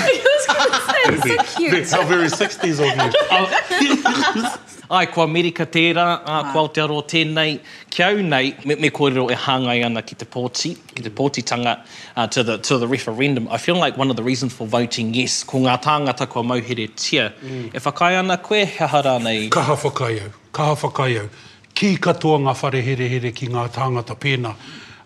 It's 1.05 1.23
so 1.23 1.57
cute. 1.57 1.91
How 1.91 2.05
very 2.05 2.27
60s 2.27 2.79
of 2.79 2.91
you. 2.95 4.47
Ai, 4.93 5.05
kua 5.07 5.23
Amerika 5.23 5.65
tērā, 5.65 6.03
a 6.21 6.51
kua 6.51 6.61
Aotearoa 6.61 7.03
tēnei, 7.09 7.55
ki 7.89 8.03
au 8.03 8.21
nei, 8.21 8.51
me, 8.65 8.75
me 8.75 8.89
kōrero 8.93 9.23
e 9.31 9.37
hāngai 9.45 9.79
ana 9.85 10.03
ki 10.05 10.15
te 10.19 10.25
pōti, 10.25 10.73
ki 10.93 11.05
te 11.05 11.09
pōtitanga 11.09 11.77
uh, 12.15 12.27
to, 12.27 12.43
the, 12.43 12.57
to 12.59 12.77
the 12.77 12.87
referendum. 12.87 13.47
I 13.49 13.57
feel 13.57 13.75
like 13.75 13.97
one 13.97 14.11
of 14.11 14.17
the 14.17 14.23
reasons 14.23 14.53
for 14.53 14.67
voting 14.67 15.13
yes, 15.13 15.41
ko 15.43 15.63
ngā 15.63 15.79
tāngata 15.81 16.29
kua 16.29 16.43
mauhere 16.43 16.89
tia, 16.95 17.31
mm. 17.41 17.73
e 17.73 17.79
whakai 17.79 18.19
ana 18.19 18.37
koe, 18.37 18.65
he 18.65 18.85
hara 18.85 19.17
nei, 19.19 19.49
Kaha 19.49 19.75
whakaiau, 19.75 20.29
kaha 20.51 20.75
whakaiau. 20.75 21.29
Ki 21.73 21.97
katoa 21.97 22.39
ngā 22.39 22.53
whare 22.61 22.81
here 22.81 23.07
here 23.07 23.31
ki 23.31 23.47
ngā 23.47 23.67
tāngata 23.73 24.15
pēna. 24.15 24.53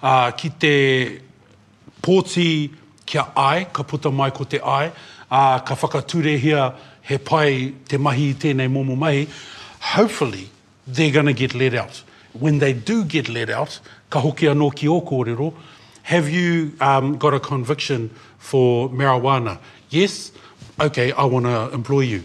Uh, 0.01 0.31
ki 0.31 0.49
te 0.59 0.75
pōti 2.03 2.69
kia 3.05 3.31
ai, 3.35 3.65
ka 3.73 3.83
puta 3.83 4.11
mai 4.11 4.29
ko 4.31 4.43
te 4.43 4.59
ai, 4.59 4.91
uh, 5.31 5.59
ka 5.59 5.75
whakaturehia 5.75 6.73
he 7.01 7.17
pai 7.17 7.73
te 7.87 7.97
mahi 7.97 8.31
i 8.31 8.35
tēnei 8.35 8.69
momo 8.69 8.97
mahi, 8.97 9.27
hopefully 9.79 10.49
they're 10.85 11.11
going 11.11 11.25
to 11.25 11.33
get 11.33 11.55
let 11.55 11.73
out. 11.73 12.03
When 12.33 12.59
they 12.59 12.73
do 12.73 13.03
get 13.05 13.29
let 13.29 13.49
out, 13.49 13.79
ka 14.09 14.19
hoki 14.19 14.47
anō 14.47 14.75
ki 14.75 14.87
o 14.87 15.01
kōrero, 15.01 15.53
have 16.03 16.29
you 16.29 16.73
um, 16.79 17.17
got 17.17 17.33
a 17.33 17.39
conviction 17.39 18.09
for 18.37 18.89
marijuana? 18.89 19.57
Yes? 19.89 20.31
Okay, 20.79 21.11
I 21.11 21.23
want 21.25 21.45
to 21.45 21.73
employ 21.73 22.01
you. 22.01 22.23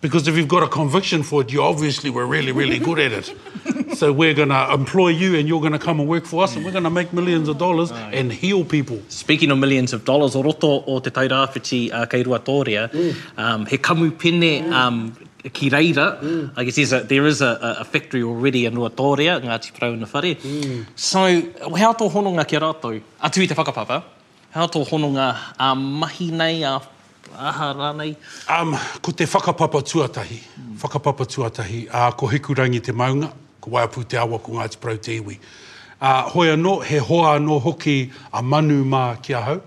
Because 0.00 0.26
if 0.26 0.36
you've 0.36 0.48
got 0.48 0.62
a 0.62 0.68
conviction 0.68 1.22
for 1.22 1.42
it, 1.42 1.52
you 1.52 1.62
obviously 1.62 2.08
were 2.08 2.26
really, 2.26 2.52
really 2.52 2.78
good 2.78 2.98
at 2.98 3.12
it. 3.12 3.96
so 3.96 4.12
we're 4.12 4.32
going 4.32 4.48
to 4.48 4.72
employ 4.72 5.08
you 5.08 5.38
and 5.38 5.46
you're 5.46 5.60
going 5.60 5.74
to 5.74 5.78
come 5.78 6.00
and 6.00 6.08
work 6.08 6.24
for 6.24 6.42
us 6.42 6.56
and 6.56 6.64
we're 6.64 6.72
going 6.72 6.84
to 6.84 6.90
make 6.90 7.12
millions 7.12 7.48
of 7.48 7.58
dollars 7.58 7.92
and 7.92 8.32
heal 8.32 8.64
people. 8.64 9.02
Speaking 9.08 9.50
of 9.50 9.58
millions 9.58 9.92
of 9.92 10.06
dollars, 10.06 10.34
o 10.36 10.42
roto 10.42 10.84
o 10.86 11.00
te 11.00 11.10
tairāwhiti 11.10 11.92
uh, 11.92 12.06
kei 12.06 12.24
Ruatoria, 12.24 12.88
um, 13.36 13.66
he 13.66 13.76
kamu 13.76 14.12
pene 14.18 14.72
um, 14.72 15.14
ki 15.42 15.68
reira, 15.68 16.50
I 16.56 16.64
guess 16.64 16.76
there's 16.76 16.92
a, 16.92 17.00
there 17.00 17.26
is 17.26 17.42
a, 17.42 17.76
a 17.80 17.84
factory 17.84 18.22
already 18.22 18.64
in 18.64 18.74
Ruatoria, 18.74 19.40
Ngāti 19.40 19.72
Parau 19.72 19.98
na 19.98 20.06
whare. 20.06 20.86
So, 20.96 21.18
how 21.76 21.92
tō 21.92 22.10
hononga 22.10 22.46
ki 22.48 22.56
a 22.56 22.60
rātou? 22.60 23.02
Atu 23.22 23.42
i 23.42 23.46
te 23.46 23.54
whakapapa, 23.54 24.02
how 24.50 24.66
tō 24.66 24.86
hononga 24.88 25.36
a 25.58 25.74
mahi 25.74 26.30
nei, 26.30 26.62
a 26.62 26.80
aha 27.36 27.72
rānei. 27.74 28.16
Um, 28.48 28.76
ko 29.02 29.12
te 29.12 29.24
whakapapa 29.24 29.82
tuatahi, 29.82 30.40
whakapapa 30.82 31.26
tuatahi, 31.26 31.88
uh, 31.88 32.10
ko 32.12 32.26
hikurangi 32.26 32.82
te 32.82 32.92
maunga, 32.92 33.32
ko 33.60 33.70
waiapu 33.70 34.06
te 34.08 34.16
awa 34.16 34.38
ko 34.38 34.52
Ngāti 34.52 34.78
Parau 34.78 35.00
te 35.00 35.18
iwi. 35.18 35.38
Uh, 36.00 36.22
hoi 36.30 36.46
anō, 36.54 36.82
he 36.84 36.98
hoa 36.98 37.38
anō 37.38 37.60
hoki 37.60 38.10
a 38.32 38.42
manu 38.42 38.84
mā 38.84 39.22
ki 39.22 39.34
ahau. 39.34 39.60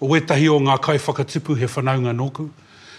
O 0.00 0.08
wetahi 0.08 0.48
o 0.48 0.58
ngā 0.60 0.80
kai 0.82 0.98
whakatipu 0.98 1.56
he 1.56 1.66
whanaunga 1.66 2.14
nōku. 2.16 2.50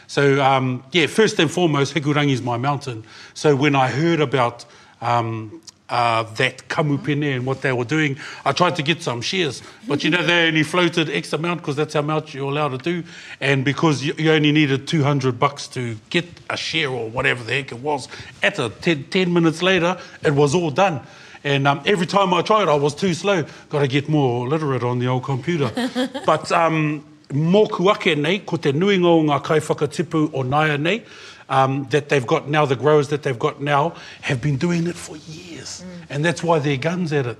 So, 0.07 0.41
um, 0.43 0.83
yeah, 0.91 1.07
first 1.07 1.39
and 1.39 1.49
foremost, 1.49 1.95
Hikurangi 1.95 2.31
is 2.31 2.41
my 2.41 2.57
mountain. 2.57 3.03
So 3.33 3.55
when 3.55 3.75
I 3.75 3.87
heard 3.87 4.19
about 4.19 4.65
um, 5.01 5.61
uh, 5.89 6.23
that 6.35 6.67
kamupene 6.67 7.35
and 7.35 7.45
what 7.45 7.61
they 7.61 7.71
were 7.71 7.85
doing, 7.85 8.17
I 8.43 8.51
tried 8.51 8.75
to 8.77 8.83
get 8.83 9.01
some 9.01 9.21
shares. 9.21 9.61
But 9.87 10.03
you 10.03 10.09
know, 10.09 10.23
they 10.23 10.47
only 10.47 10.63
floated 10.63 11.09
X 11.09 11.33
amount 11.33 11.61
because 11.61 11.75
that's 11.75 11.93
how 11.93 12.01
much 12.01 12.33
you're 12.33 12.49
allowed 12.49 12.69
to 12.69 12.77
do. 12.77 13.07
And 13.39 13.63
because 13.63 14.03
you, 14.03 14.13
you 14.17 14.31
only 14.31 14.51
needed 14.51 14.87
200 14.87 15.39
bucks 15.39 15.67
to 15.69 15.95
get 16.09 16.25
a 16.49 16.57
share 16.57 16.89
or 16.89 17.09
whatever 17.09 17.43
the 17.43 17.53
heck 17.53 17.71
it 17.71 17.79
was, 17.79 18.07
at 18.41 18.59
a 18.59 18.69
10, 18.69 19.05
10 19.05 19.33
minutes 19.33 19.61
later, 19.61 19.97
it 20.23 20.33
was 20.33 20.55
all 20.55 20.71
done. 20.71 21.01
And 21.43 21.67
um, 21.67 21.81
every 21.85 22.07
time 22.07 22.33
I 22.33 22.41
tried, 22.41 22.67
I 22.67 22.73
was 22.73 22.95
too 22.95 23.13
slow. 23.13 23.45
Got 23.69 23.81
to 23.81 23.87
get 23.87 24.09
more 24.09 24.47
literate 24.47 24.81
on 24.81 24.97
the 24.97 25.05
old 25.07 25.23
computer. 25.23 25.71
but 26.25 26.51
um, 26.51 27.05
mōku 27.29 27.91
ake 27.95 28.15
nei, 28.17 28.39
ko 28.39 28.57
te 28.57 28.71
nuinga 28.73 29.05
o 29.05 29.23
ngā 29.23 29.43
kai 29.43 29.59
whakatipu 29.59 30.33
o 30.33 30.41
Naya 30.43 30.77
nei, 30.77 31.03
um, 31.49 31.87
that 31.89 32.09
they've 32.09 32.25
got 32.25 32.47
now, 32.47 32.65
the 32.65 32.75
growers 32.75 33.09
that 33.09 33.23
they've 33.23 33.39
got 33.39 33.61
now, 33.61 33.93
have 34.21 34.41
been 34.41 34.57
doing 34.57 34.87
it 34.87 34.95
for 34.95 35.17
years. 35.17 35.83
And 36.09 36.23
that's 36.25 36.43
why 36.43 36.59
they're 36.59 36.77
guns 36.77 37.13
at 37.13 37.25
it. 37.25 37.37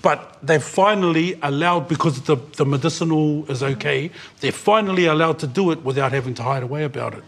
But 0.00 0.38
they've 0.42 0.62
finally 0.62 1.36
allowed, 1.42 1.88
because 1.88 2.20
the, 2.22 2.36
the 2.56 2.64
medicinal 2.64 3.50
is 3.50 3.62
okay, 3.62 4.10
they're 4.40 4.52
finally 4.52 5.06
allowed 5.06 5.40
to 5.40 5.46
do 5.46 5.72
it 5.72 5.82
without 5.82 6.12
having 6.12 6.34
to 6.34 6.42
hide 6.42 6.62
away 6.62 6.84
about 6.84 7.14
it. 7.14 7.24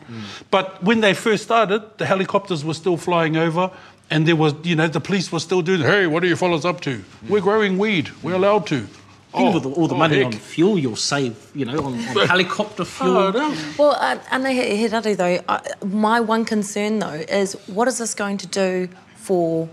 But 0.50 0.83
when 0.83 1.00
they 1.00 1.14
first 1.14 1.42
started, 1.42 1.83
the 1.99 2.07
helicopters 2.07 2.64
were 2.64 2.75
still 2.75 2.97
flying 2.97 3.37
over, 3.37 3.71
and 4.09 4.26
there 4.26 4.37
was, 4.37 4.54
you 4.62 4.76
know, 4.76 4.87
the 4.87 5.00
police 5.00 5.33
were 5.33 5.40
still 5.40 5.62
doing, 5.62 5.80
hey, 5.80 6.07
what 6.07 6.23
are 6.23 6.26
you 6.26 6.37
fellas 6.37 6.64
up 6.64 6.80
to? 6.83 7.02
We're 7.28 7.40
growing 7.40 7.76
weed. 7.76 8.11
We're 8.23 8.35
allowed 8.35 8.66
to. 8.69 8.87
Think 9.32 9.54
of 9.54 9.54
all 9.54 9.60
the, 9.60 9.70
all 9.80 9.88
the 9.88 9.94
oh, 9.94 9.99
money 9.99 10.16
heck. 10.16 10.26
on 10.26 10.32
fuel 10.32 10.78
you'll 10.78 10.96
save, 10.96 11.37
you 11.54 11.64
know, 11.64 11.78
on, 11.78 11.94
on 11.94 12.26
helicopter 12.26 12.84
fuel. 12.84 13.16
Oh, 13.16 13.30
no. 13.30 13.56
Well, 13.78 13.96
uh, 13.99 14.18
Anna 14.30 14.50
he, 14.50 14.76
he 14.76 14.88
ratu 14.88 15.16
though, 15.16 15.40
uh, 15.49 15.60
my 15.84 16.20
one 16.20 16.44
concern 16.44 16.99
though 16.99 17.22
is 17.28 17.52
what 17.66 17.87
is 17.87 17.99
this 17.99 18.14
going 18.14 18.38
to 18.38 18.46
do 18.46 18.88
for 19.16 19.68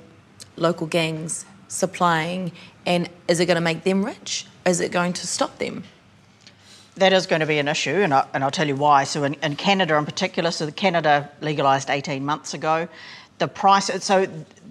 local 0.57 0.85
gangs 0.87 1.45
supplying, 1.69 2.51
and 2.85 3.09
is 3.27 3.39
it 3.39 3.47
going 3.47 3.55
to 3.55 3.61
make 3.61 3.83
them 3.83 4.05
rich? 4.05 4.45
Is 4.65 4.79
it 4.79 4.91
going 4.91 5.13
to 5.13 5.27
stop 5.27 5.57
them? 5.57 5.83
that 6.97 7.13
is 7.13 7.27
going 7.27 7.39
to 7.39 7.45
be 7.45 7.59
an 7.59 7.67
issue, 7.67 7.91
and, 7.91 8.13
I, 8.13 8.25
and 8.33 8.43
I'll 8.43 8.51
tell 8.51 8.67
you 8.67 8.75
why. 8.75 9.03
So, 9.03 9.23
in, 9.23 9.35
in 9.35 9.55
Canada 9.55 9.95
in 9.95 10.05
particular, 10.05 10.51
so 10.51 10.69
Canada 10.71 11.29
legalised 11.41 11.89
18 11.89 12.25
months 12.25 12.53
ago, 12.53 12.87
the 13.37 13.47
price, 13.47 13.91
so 14.03 14.27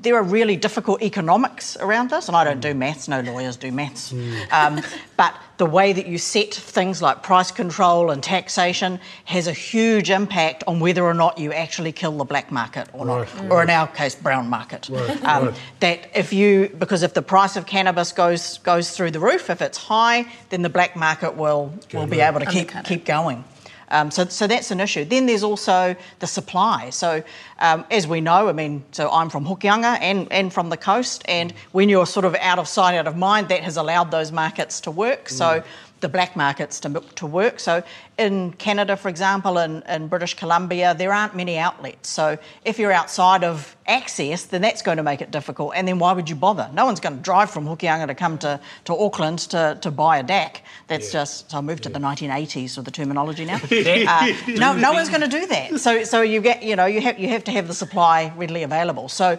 there 0.07 0.15
are 0.15 0.23
really 0.23 0.55
difficult 0.55 1.03
economics 1.03 1.77
around 1.79 2.11
this, 2.11 2.29
and 2.29 2.37
I 2.37 2.45
don't 2.45 2.61
do 2.61 2.75
maths, 2.75 3.09
no 3.09 3.23
lawyers 3.23 3.57
do 3.57 3.73
maths. 3.73 4.15
Um, 4.53 4.81
but 5.17 5.35
the 5.57 5.67
way 5.67 5.93
that 5.93 6.07
you 6.07 6.17
set 6.17 6.55
things 6.55 7.03
like 7.03 7.25
price 7.25 7.51
control 7.51 8.13
and 8.13 8.23
taxation 8.23 9.01
has 9.25 9.49
a 9.49 9.53
huge 9.53 10.09
impact 10.11 10.63
on 10.69 10.79
whether 10.79 11.03
or 11.03 11.13
not 11.13 11.39
you 11.39 11.53
actually 11.53 11.91
kill 11.91 12.17
the 12.19 12.25
black 12.25 12.53
market 12.53 12.89
or 12.93 13.05
not, 13.05 13.35
Right. 13.35 13.51
or 13.51 13.65
in 13.65 13.71
our 13.71 13.89
case, 13.89 14.15
brown 14.15 14.49
market. 14.49 14.89
Right, 14.89 15.25
Um, 15.25 15.47
right. 15.47 15.55
That 15.81 15.99
if 16.15 16.33
you, 16.33 16.69
because 16.79 17.03
if 17.03 17.15
the 17.15 17.23
price 17.23 17.57
of 17.57 17.67
cannabis 17.67 18.13
goes 18.13 18.59
goes 18.59 18.91
through 18.93 19.11
the 19.11 19.19
roof, 19.21 19.51
if 19.51 19.61
it's 19.61 19.79
high, 19.79 20.27
then 20.51 20.63
the 20.63 20.71
black 20.71 20.95
market 20.95 21.35
will 21.37 21.73
will 21.93 22.07
be 22.07 22.21
able 22.21 22.39
to 22.39 22.47
keep 22.47 22.71
keep 22.85 23.05
going. 23.05 23.43
Um, 23.89 24.11
so, 24.11 24.25
so 24.27 24.47
that's 24.47 24.71
an 24.71 24.81
issue. 24.81 25.05
Then 25.05 25.27
there's 25.27 25.43
also 25.43 25.95
the 26.19 26.27
supply. 26.27 26.91
So, 26.91 27.23
um, 27.61 27.85
as 27.91 28.07
we 28.07 28.21
know, 28.21 28.49
I 28.49 28.53
mean, 28.53 28.85
so 28.93 29.11
I'm 29.11 29.31
from 29.31 29.45
Hokianga 29.45 29.99
and, 30.01 30.31
and 30.33 30.53
from 30.53 30.69
the 30.71 30.77
coast, 30.77 31.23
and 31.27 31.53
when 31.73 31.89
you're 31.89 32.07
sort 32.07 32.25
of 32.25 32.35
out 32.37 32.59
of 32.59 32.69
sight, 32.69 32.97
out 32.97 33.07
of 33.07 33.17
mind, 33.17 33.49
that 33.49 33.63
has 33.63 33.77
allowed 33.77 34.11
those 34.11 34.33
markets 34.33 34.81
to 34.83 34.91
work. 34.91 35.29
So, 35.29 35.63
the 36.01 36.09
black 36.09 36.37
markets 36.37 36.81
to, 36.81 37.01
to 37.15 37.27
work. 37.27 37.59
So, 37.61 37.83
in 38.19 38.53
Canada, 38.53 38.97
for 38.97 39.09
example, 39.09 39.59
in, 39.59 39.83
in 39.89 40.09
British 40.09 40.35
Columbia, 40.35 40.95
there 40.95 41.13
aren't 41.13 41.35
many 41.35 41.59
outlets. 41.59 42.09
So, 42.09 42.39
if 42.65 42.79
you're 42.79 42.93
outside 42.93 43.45
of 43.45 43.77
access, 43.87 44.45
then 44.45 44.63
that's 44.63 44.83
going 44.83 44.99
to 44.99 45.03
make 45.03 45.21
it 45.21 45.31
difficult. 45.31 45.73
And 45.75 45.89
then 45.89 45.99
why 45.99 46.13
would 46.13 46.29
you 46.29 46.37
bother? 46.37 46.71
No 46.75 46.85
one's 46.85 47.01
going 47.01 47.17
to 47.17 47.23
drive 47.23 47.51
from 47.51 47.67
Hokianga 47.67 48.07
to 48.09 48.15
come 48.15 48.39
to, 48.39 48.61
to 48.85 48.97
Auckland 48.97 49.39
to, 49.51 49.79
to 49.81 49.91
buy 49.91 50.19
a 50.19 50.25
DAC. 50.25 50.61
That's 50.89 51.11
just, 51.13 51.51
so 51.51 51.59
I 51.59 51.61
moved 51.61 51.85
to 51.85 51.89
the 51.89 51.99
1980s 51.99 52.77
with 52.77 52.85
the 52.85 52.91
terminology 52.91 53.45
now. 53.45 53.61
Uh, 54.07 54.33
no, 54.49 54.77
no 54.77 54.93
one's 54.93 55.09
going 55.09 55.23
to 55.23 55.29
do 55.29 55.47
that. 55.47 55.79
So, 55.81 56.05
so 56.05 56.21
you 56.21 56.41
get, 56.41 56.63
you 56.63 56.77
know, 56.77 56.87
you 56.87 57.01
have, 57.01 57.19
you 57.19 57.29
have 57.29 57.45
to 57.45 57.51
have 57.53 57.67
the 57.67 57.75
supply 57.75 58.33
readily 58.37 58.63
available. 58.63 59.09
So, 59.09 59.39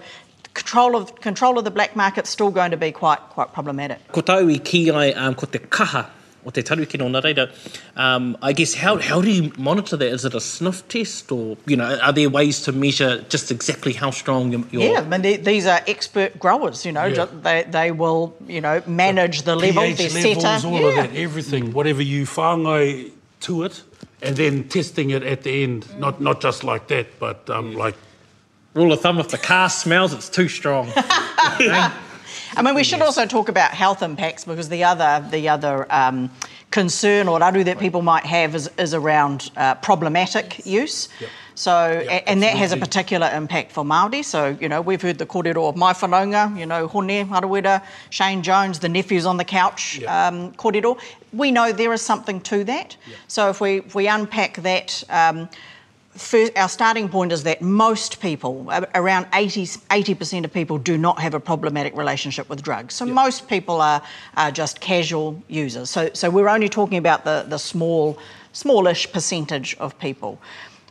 control 0.54 0.96
of 0.96 1.16
control 1.22 1.58
of 1.58 1.64
the 1.64 1.72
black 1.72 1.96
market's 1.96 2.30
still 2.30 2.50
going 2.50 2.72
to 2.72 2.78
be 2.78 2.92
quite 2.92 3.20
quite 3.30 3.54
problematic. 3.54 4.00
Ko 4.12 4.22
tau 4.22 4.48
i 4.50 4.58
ki 4.58 4.90
ai 4.92 5.12
um, 5.14 5.36
ko 5.36 5.46
te 5.46 5.60
kaha 5.60 6.06
o 6.48 6.50
te 6.50 6.64
taruki 6.64 6.98
no 6.98 7.22
reira. 7.22 7.52
Um, 7.96 8.38
I 8.42 8.54
guess 8.54 8.74
how, 8.74 8.98
how 8.98 9.22
do 9.22 9.30
you 9.30 9.52
monitor 9.58 9.98
that? 9.98 10.08
Is 10.08 10.24
it 10.24 10.34
a 10.34 10.40
sniff 10.40 10.88
test 10.88 11.32
or, 11.32 11.58
you 11.66 11.76
know, 11.76 12.00
are 12.02 12.14
there 12.14 12.30
ways 12.30 12.62
to 12.62 12.72
measure 12.72 13.22
just 13.30 13.52
exactly 13.52 13.94
how 13.94 14.12
strong 14.12 14.52
your... 14.52 14.64
your 14.72 14.82
Yeah, 14.82 15.00
I 15.02 15.04
mean, 15.04 15.22
they, 15.22 15.36
these 15.38 15.66
are 15.66 15.82
expert 15.88 16.40
growers. 16.40 16.86
You 16.86 16.94
know, 16.94 17.06
Yeah. 17.06 17.28
they 17.44 17.64
they 17.64 17.92
will 17.92 18.36
you 18.48 18.62
know 18.62 18.82
manage 18.88 19.42
the 19.44 19.56
level, 19.56 19.84
pH 19.84 19.98
their 19.98 20.10
levels, 20.10 20.44
setter. 20.44 20.68
all 20.68 20.80
yeah. 20.82 20.88
of 20.88 20.96
that, 20.96 21.16
everything, 21.16 21.74
whatever 21.74 22.02
you 22.02 22.26
whangai 22.26 23.12
to 23.42 23.64
it, 23.64 23.84
and 24.22 24.36
then 24.36 24.68
testing 24.70 25.10
it 25.12 25.24
at 25.24 25.44
the 25.44 25.64
end, 25.64 25.86
not 26.00 26.22
not 26.22 26.42
just 26.42 26.64
like 26.64 26.88
that, 26.88 27.08
but 27.20 27.50
um, 27.50 27.74
like 27.74 27.96
Rule 28.78 28.94
of 28.94 29.02
thumb, 29.02 29.18
if 29.18 29.30
the 29.30 29.40
car 29.40 29.70
smells, 29.70 30.14
it's 30.14 30.30
too 30.30 30.48
strong. 30.48 30.92
I 32.58 32.64
mean, 32.64 32.74
we 32.74 32.84
should 32.84 33.02
also 33.04 33.26
talk 33.28 33.50
about 33.50 33.72
health 33.72 34.02
impacts 34.02 34.44
because 34.46 34.68
the 34.70 34.84
other 34.84 35.24
the 35.30 35.48
other 35.48 35.86
um, 35.94 36.32
concern 36.72 37.28
or 37.28 37.40
raru 37.40 37.64
that 37.66 37.78
people 37.80 38.02
might 38.02 38.26
have 38.26 38.56
is, 38.56 38.70
is 38.80 38.94
around 38.96 39.52
uh, 39.56 39.76
problematic 39.76 40.66
use. 40.66 41.08
So, 41.54 41.72
a- 41.72 42.30
and 42.30 42.42
that 42.44 42.56
has 42.58 42.72
a 42.72 42.78
particular 42.78 43.30
impact 43.34 43.72
for 43.72 43.84
Māori. 43.84 44.24
So, 44.26 44.58
you 44.60 44.68
know, 44.70 44.82
we've 44.82 45.02
heard 45.02 45.18
the 45.20 45.26
kōrero 45.26 45.70
of 45.70 45.76
Mai 45.76 45.94
Whanaunga, 45.94 46.58
you 46.60 46.66
know, 46.66 46.88
Hone, 46.88 47.08
Harawira, 47.30 47.84
Shane 48.10 48.42
Jones, 48.44 48.80
the 48.80 48.90
nephews 48.90 49.26
on 49.26 49.38
the 49.38 49.46
couch 49.46 50.00
Yeah. 50.00 50.28
um, 50.28 50.52
kōrero. 50.54 51.00
We 51.34 51.52
know 51.52 51.72
there 51.72 51.94
is 51.94 52.02
something 52.02 52.42
to 52.42 52.64
that. 52.66 52.98
So 53.28 53.50
if 53.50 53.62
we, 53.62 53.78
if 53.80 53.94
we 53.96 54.08
unpack 54.08 54.58
that, 54.64 55.04
um, 55.10 55.48
first, 56.18 56.58
our 56.58 56.70
starting 56.70 57.10
point 57.10 57.32
is 57.32 57.44
that 57.44 57.62
most 57.62 58.20
people, 58.20 58.70
around 58.96 59.28
80, 59.34 59.66
80% 59.66 60.46
of 60.46 60.54
people, 60.54 60.78
do 60.78 60.98
not 60.98 61.20
have 61.20 61.34
a 61.34 61.40
problematic 61.40 61.96
relationship 61.96 62.50
with 62.50 62.62
drugs. 62.62 62.96
So 62.96 63.06
most 63.06 63.48
people 63.48 63.82
are, 63.82 64.02
are 64.36 64.52
just 64.52 64.80
casual 64.80 65.42
users. 65.48 65.90
So, 65.90 66.10
so 66.14 66.30
we're 66.30 66.50
only 66.50 66.70
talking 66.70 66.98
about 66.98 67.24
the, 67.24 67.46
the 67.48 67.58
small, 67.58 68.18
smallish 68.54 69.12
percentage 69.12 69.76
of 69.78 69.98
people. 70.00 70.40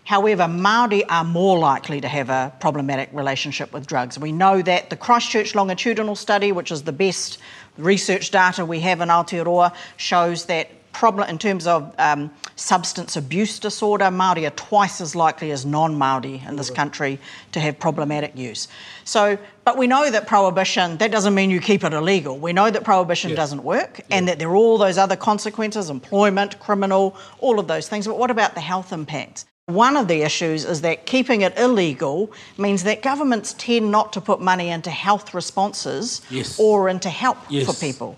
However, 0.04 0.44
Māori 0.44 1.02
are 1.08 1.24
more 1.24 1.58
likely 1.58 2.00
to 2.00 2.06
have 2.06 2.30
a 2.30 2.52
problematic 2.60 3.10
relationship 3.12 3.72
with 3.72 3.88
drugs. 3.88 4.18
We 4.18 4.30
know 4.30 4.62
that 4.62 4.88
the 4.88 4.96
Christchurch 4.96 5.56
longitudinal 5.56 6.14
study, 6.14 6.52
which 6.52 6.70
is 6.70 6.84
the 6.84 6.92
best 6.92 7.38
research 7.76 8.30
data 8.30 8.64
we 8.64 8.78
have 8.80 9.00
in 9.00 9.08
Aotearoa, 9.08 9.74
shows 9.96 10.44
that 10.46 10.70
problem 10.92 11.28
in 11.28 11.38
terms 11.38 11.66
of 11.66 11.92
um, 11.98 12.30
substance 12.56 13.16
abuse 13.16 13.58
disorder, 13.58 14.06
Māori 14.06 14.46
are 14.46 14.50
twice 14.50 15.00
as 15.00 15.14
likely 15.14 15.50
as 15.50 15.64
non-Māori 15.64 16.46
in 16.48 16.56
this 16.56 16.66
mm-hmm. 16.66 16.76
country 16.76 17.18
to 17.52 17.60
have 17.60 17.78
problematic 17.78 18.36
use. 18.36 18.66
So, 19.04 19.38
but 19.64 19.76
we 19.76 19.86
know 19.86 20.10
that 20.10 20.26
prohibition, 20.26 20.96
that 20.98 21.12
doesn't 21.12 21.34
mean 21.34 21.50
you 21.50 21.60
keep 21.60 21.84
it 21.84 21.92
illegal. 21.92 22.38
We 22.38 22.52
know 22.52 22.70
that 22.70 22.82
prohibition 22.82 23.34
doesn't 23.34 23.62
work 23.62 24.00
and 24.10 24.26
that 24.28 24.38
there 24.38 24.48
are 24.48 24.56
all 24.56 24.78
those 24.78 24.98
other 24.98 25.16
consequences, 25.16 25.90
employment, 25.90 26.58
criminal, 26.58 27.16
all 27.38 27.58
of 27.58 27.68
those 27.68 27.88
things. 27.88 28.06
But 28.06 28.18
what 28.18 28.30
about 28.30 28.54
the 28.54 28.60
health 28.60 28.92
impacts? 28.92 29.44
One 29.66 29.96
of 29.96 30.06
the 30.06 30.22
issues 30.22 30.64
is 30.64 30.82
that 30.82 31.06
keeping 31.06 31.40
it 31.40 31.58
illegal 31.58 32.30
means 32.56 32.84
that 32.84 33.02
governments 33.02 33.52
tend 33.58 33.90
not 33.90 34.12
to 34.12 34.20
put 34.20 34.40
money 34.40 34.68
into 34.68 34.90
health 34.90 35.34
responses 35.34 36.22
Yes. 36.30 36.56
or 36.60 36.88
into 36.88 37.10
help 37.10 37.38
Yes. 37.48 37.66
for 37.66 37.74
people. 37.74 38.16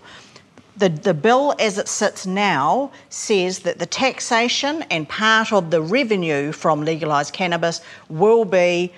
The, 0.79 0.89
the 0.89 1.13
bill 1.13 1.53
as 1.59 1.77
it 1.77 1.87
sits 1.87 2.25
now 2.25 2.91
says 3.09 3.59
that 3.59 3.79
the 3.79 3.85
taxation 3.85 4.83
and 4.89 5.07
part 5.07 5.51
of 5.51 5.71
the 5.71 5.81
revenue 5.81 6.51
from 6.51 6.81
legalised 6.81 7.33
cannabis 7.33 7.81
will 8.09 8.45
be 8.45 8.93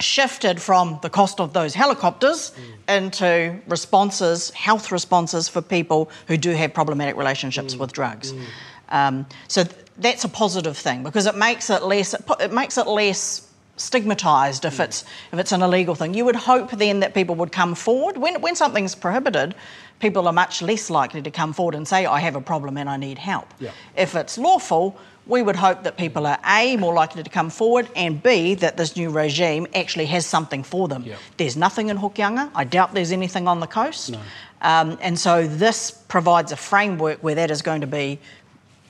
shifted 0.00 0.60
from 0.60 0.98
the 1.02 1.10
cost 1.10 1.40
of 1.40 1.52
those 1.52 1.74
helicopters 1.74 2.52
mm. 2.52 2.96
into 2.96 3.58
responses, 3.68 4.50
health 4.50 4.90
responses 4.90 5.48
for 5.48 5.62
people 5.62 6.10
who 6.26 6.36
do 6.36 6.50
have 6.50 6.74
problematic 6.74 7.16
relationships 7.16 7.74
mm. 7.74 7.78
with 7.78 7.92
drugs. 7.92 8.32
Mm. 8.32 8.44
Um, 8.88 9.26
so 9.48 9.64
th- 9.64 9.76
that's 9.98 10.24
a 10.24 10.28
positive 10.28 10.76
thing 10.76 11.02
because 11.02 11.26
it 11.26 11.36
makes 11.36 11.70
it 11.70 11.82
less 11.82 12.14
it, 12.14 12.24
it 12.40 12.52
makes 12.52 12.78
it 12.78 12.86
less 12.86 13.51
stigmatized 13.76 14.64
if 14.64 14.80
it's 14.80 15.04
if 15.32 15.38
it's 15.38 15.52
an 15.52 15.62
illegal 15.62 15.94
thing. 15.94 16.14
You 16.14 16.24
would 16.24 16.36
hope 16.36 16.70
then 16.70 17.00
that 17.00 17.14
people 17.14 17.34
would 17.36 17.52
come 17.52 17.74
forward 17.74 18.16
when 18.16 18.40
when 18.40 18.54
something's 18.56 18.94
prohibited. 18.94 19.54
People 19.98 20.26
are 20.26 20.32
much 20.32 20.62
less 20.62 20.90
likely 20.90 21.22
to 21.22 21.30
come 21.30 21.52
forward 21.52 21.74
and 21.74 21.86
say, 21.86 22.06
"I 22.06 22.20
have 22.20 22.36
a 22.36 22.40
problem 22.40 22.76
and 22.76 22.88
I 22.88 22.96
need 22.96 23.18
help." 23.18 23.46
Yeah. 23.60 23.70
If 23.96 24.14
it's 24.14 24.36
lawful, 24.36 24.96
we 25.26 25.42
would 25.42 25.56
hope 25.56 25.84
that 25.84 25.96
people 25.96 26.26
are 26.26 26.38
A, 26.44 26.76
more 26.76 26.92
likely 26.92 27.22
to 27.22 27.30
come 27.30 27.50
forward, 27.50 27.88
and 27.94 28.20
B, 28.22 28.54
that 28.56 28.76
this 28.76 28.96
new 28.96 29.10
regime 29.10 29.66
actually 29.74 30.06
has 30.06 30.26
something 30.26 30.64
for 30.64 30.88
them. 30.88 31.04
Yeah. 31.06 31.16
There's 31.36 31.56
nothing 31.56 31.88
in 31.88 31.98
Hokianga. 31.98 32.50
I 32.54 32.64
doubt 32.64 32.94
there's 32.94 33.12
anything 33.12 33.46
on 33.46 33.60
the 33.60 33.68
coast. 33.68 34.16
Um, 34.62 34.98
and 35.00 35.18
so 35.18 35.46
this 35.46 35.90
provides 35.90 36.52
a 36.52 36.56
framework 36.56 37.18
where 37.22 37.34
that 37.34 37.50
is 37.50 37.62
going 37.62 37.80
to 37.80 37.86
be 37.86 38.18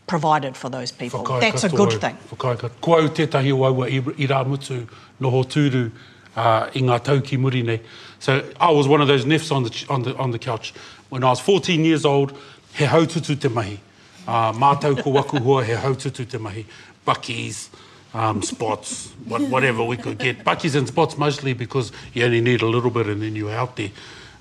provided 0.06 0.56
for 0.56 0.68
those 0.68 0.92
people. 0.92 1.24
Whakai 1.24 1.40
That's 1.40 1.64
a 1.64 1.68
good 1.68 2.00
thing. 2.00 2.16
Whakai 2.30 2.56
katoa. 2.56 2.80
Ko 2.80 2.94
au 2.94 3.08
tētahi 3.08 3.52
waua 3.52 3.88
i, 3.88 4.00
i 4.18 4.28
rā 4.28 4.44
mutu 4.46 4.86
noho 5.20 5.44
tūru 5.44 5.90
uh, 6.36 6.70
i 6.74 6.82
ngā 6.82 7.02
tau 7.04 7.20
ki 7.20 7.36
muri 7.36 7.62
nei. 7.62 7.80
So 8.18 8.44
I 8.60 8.70
was 8.70 8.88
one 8.88 9.00
of 9.00 9.08
those 9.08 9.24
nefs 9.24 9.50
on 9.54 9.64
the, 9.64 9.86
on 9.88 10.02
the, 10.02 10.16
on 10.16 10.30
the 10.30 10.38
couch. 10.38 10.72
When 11.08 11.24
I 11.24 11.30
was 11.30 11.40
14 11.40 11.84
years 11.84 12.04
old, 12.04 12.36
he 12.74 12.84
haututu 12.84 13.38
te 13.38 13.48
mahi. 13.48 13.80
Uh, 14.26 14.52
mātau 14.52 15.00
ko 15.02 15.12
waku 15.12 15.40
hoa, 15.40 15.64
he 15.64 15.72
haututu 15.72 16.28
te 16.28 16.38
mahi. 16.38 16.66
Buckies, 17.06 17.68
um, 18.14 18.42
spots, 18.42 19.12
what, 19.24 19.42
whatever 19.42 19.82
we 19.84 19.96
could 19.96 20.18
get. 20.18 20.44
Buckies 20.44 20.74
and 20.76 20.86
spots 20.86 21.18
mostly 21.18 21.52
because 21.52 21.92
you 22.12 22.24
only 22.24 22.40
need 22.40 22.62
a 22.62 22.66
little 22.66 22.90
bit 22.90 23.06
and 23.06 23.22
then 23.22 23.34
you're 23.34 23.50
out 23.50 23.76
there. 23.76 23.90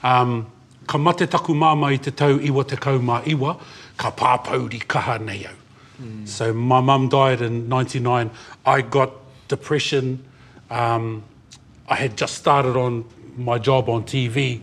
Um, 0.04 0.52
ka 0.88 0.98
mate 0.98 1.30
taku 1.30 1.54
māma 1.54 1.92
i 1.94 1.98
te 1.98 2.12
tau 2.12 2.38
iwa 2.38 2.68
te 2.68 2.76
kau 2.76 3.00
mā 3.00 3.22
iwa, 3.26 3.58
ka 4.02 4.12
pāpauri 4.12 4.82
kaha 4.94 5.20
nei 5.22 5.46
au. 5.50 5.58
So 6.26 6.52
my 6.52 6.82
mum 6.82 7.10
died 7.10 7.42
in 7.42 7.70
99. 7.70 8.32
I 8.66 8.82
got 8.82 9.12
depression. 9.48 10.24
Um, 10.72 11.24
I 11.88 11.96
had 11.96 12.18
just 12.18 12.36
started 12.36 12.76
on 12.76 13.06
my 13.38 13.60
job 13.60 13.88
on 13.88 14.04
TV. 14.04 14.62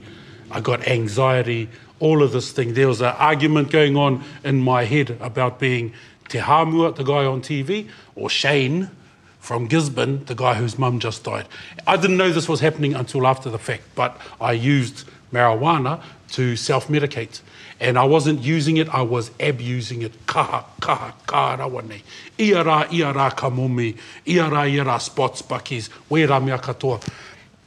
I 0.51 0.61
got 0.61 0.88
anxiety, 0.88 1.68
all 2.01 2.24
of 2.24 2.33
this 2.33 2.51
thing. 2.51 2.74
There 2.74 2.88
was 2.88 3.01
an 3.01 3.14
argument 3.31 3.70
going 3.70 3.96
on 3.96 4.24
in 4.42 4.61
my 4.61 4.85
head 4.85 5.16
about 5.20 5.61
being 5.61 5.92
Te 6.29 6.38
Hamua, 6.38 6.96
the 6.96 7.05
guy 7.05 7.24
on 7.24 7.40
TV, 7.40 7.88
or 8.16 8.29
Shane 8.29 8.90
from 9.38 9.68
Gisborne, 9.68 10.24
the 10.24 10.35
guy 10.35 10.55
whose 10.55 10.77
mum 10.79 10.98
just 10.98 11.22
died. 11.22 11.46
I 11.87 11.96
didn't 11.96 12.16
know 12.16 12.33
this 12.33 12.48
was 12.48 12.61
happening 12.61 12.94
until 12.94 13.27
after 13.27 13.48
the 13.48 13.59
fact, 13.59 13.85
but 13.94 14.16
I 14.40 14.53
used 14.53 15.05
marijuana 15.33 16.03
to 16.33 16.57
self 16.57 16.88
medicate. 16.88 17.40
And 17.80 17.96
I 17.96 18.04
wasn't 18.04 18.40
using 18.40 18.76
it, 18.78 18.88
I 18.88 19.02
was 19.02 19.30
abusing 19.38 20.02
it. 20.02 20.26
Kaha, 20.26 20.64
kaha, 20.80 21.12
kaha 21.26 21.58
rawa 21.58 21.86
nei. 21.86 22.02
Ia 22.38 22.64
rā, 22.64 22.92
ia 22.92 23.12
rā 23.12 23.34
ka 23.36 23.50
mumi, 23.50 23.96
ia 24.26 24.48
rā, 24.50 24.68
ia 24.72 24.84
rā 24.84 25.00
spots, 25.00 25.42
buckies, 25.42 25.88
wē 26.10 26.26
rā 26.26 26.42
mea 26.44 26.58
katoa. 26.58 27.00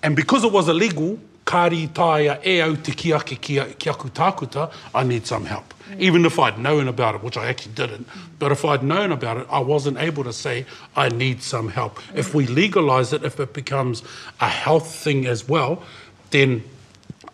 And 0.04 0.16
because 0.16 0.44
it 0.44 0.52
was 0.52 0.68
illegal, 0.68 1.18
kāri 1.46 1.88
tāia 1.90 2.40
e 2.46 2.60
au 2.62 2.76
te 2.76 2.92
ki 2.92 3.14
ake 3.14 3.40
ki, 3.42 3.60
ki 3.80 3.90
aku 3.90 4.10
tākuta, 4.10 4.72
I 4.94 5.04
need 5.04 5.26
some 5.26 5.46
help. 5.46 5.74
Even 5.98 6.26
if 6.26 6.40
I'd 6.40 6.58
known 6.58 6.88
about 6.88 7.16
it, 7.16 7.24
which 7.24 7.38
I 7.38 7.48
actually 7.48 7.74
didn't, 7.74 8.08
but 8.40 8.52
if 8.52 8.64
I'd 8.64 8.84
known 8.84 9.12
about 9.12 9.38
it, 9.38 9.48
I 9.50 9.60
wasn't 9.60 9.98
able 9.98 10.24
to 10.24 10.34
say, 10.34 10.66
I 10.96 11.10
need 11.10 11.42
some 11.42 11.70
help. 11.70 12.00
If 12.16 12.34
we 12.34 12.48
legalise 12.48 13.12
it, 13.14 13.24
if 13.24 13.40
it 13.40 13.54
becomes 13.54 14.04
a 14.40 14.48
health 14.48 14.94
thing 14.94 15.26
as 15.26 15.48
well, 15.48 15.84
then 16.30 16.64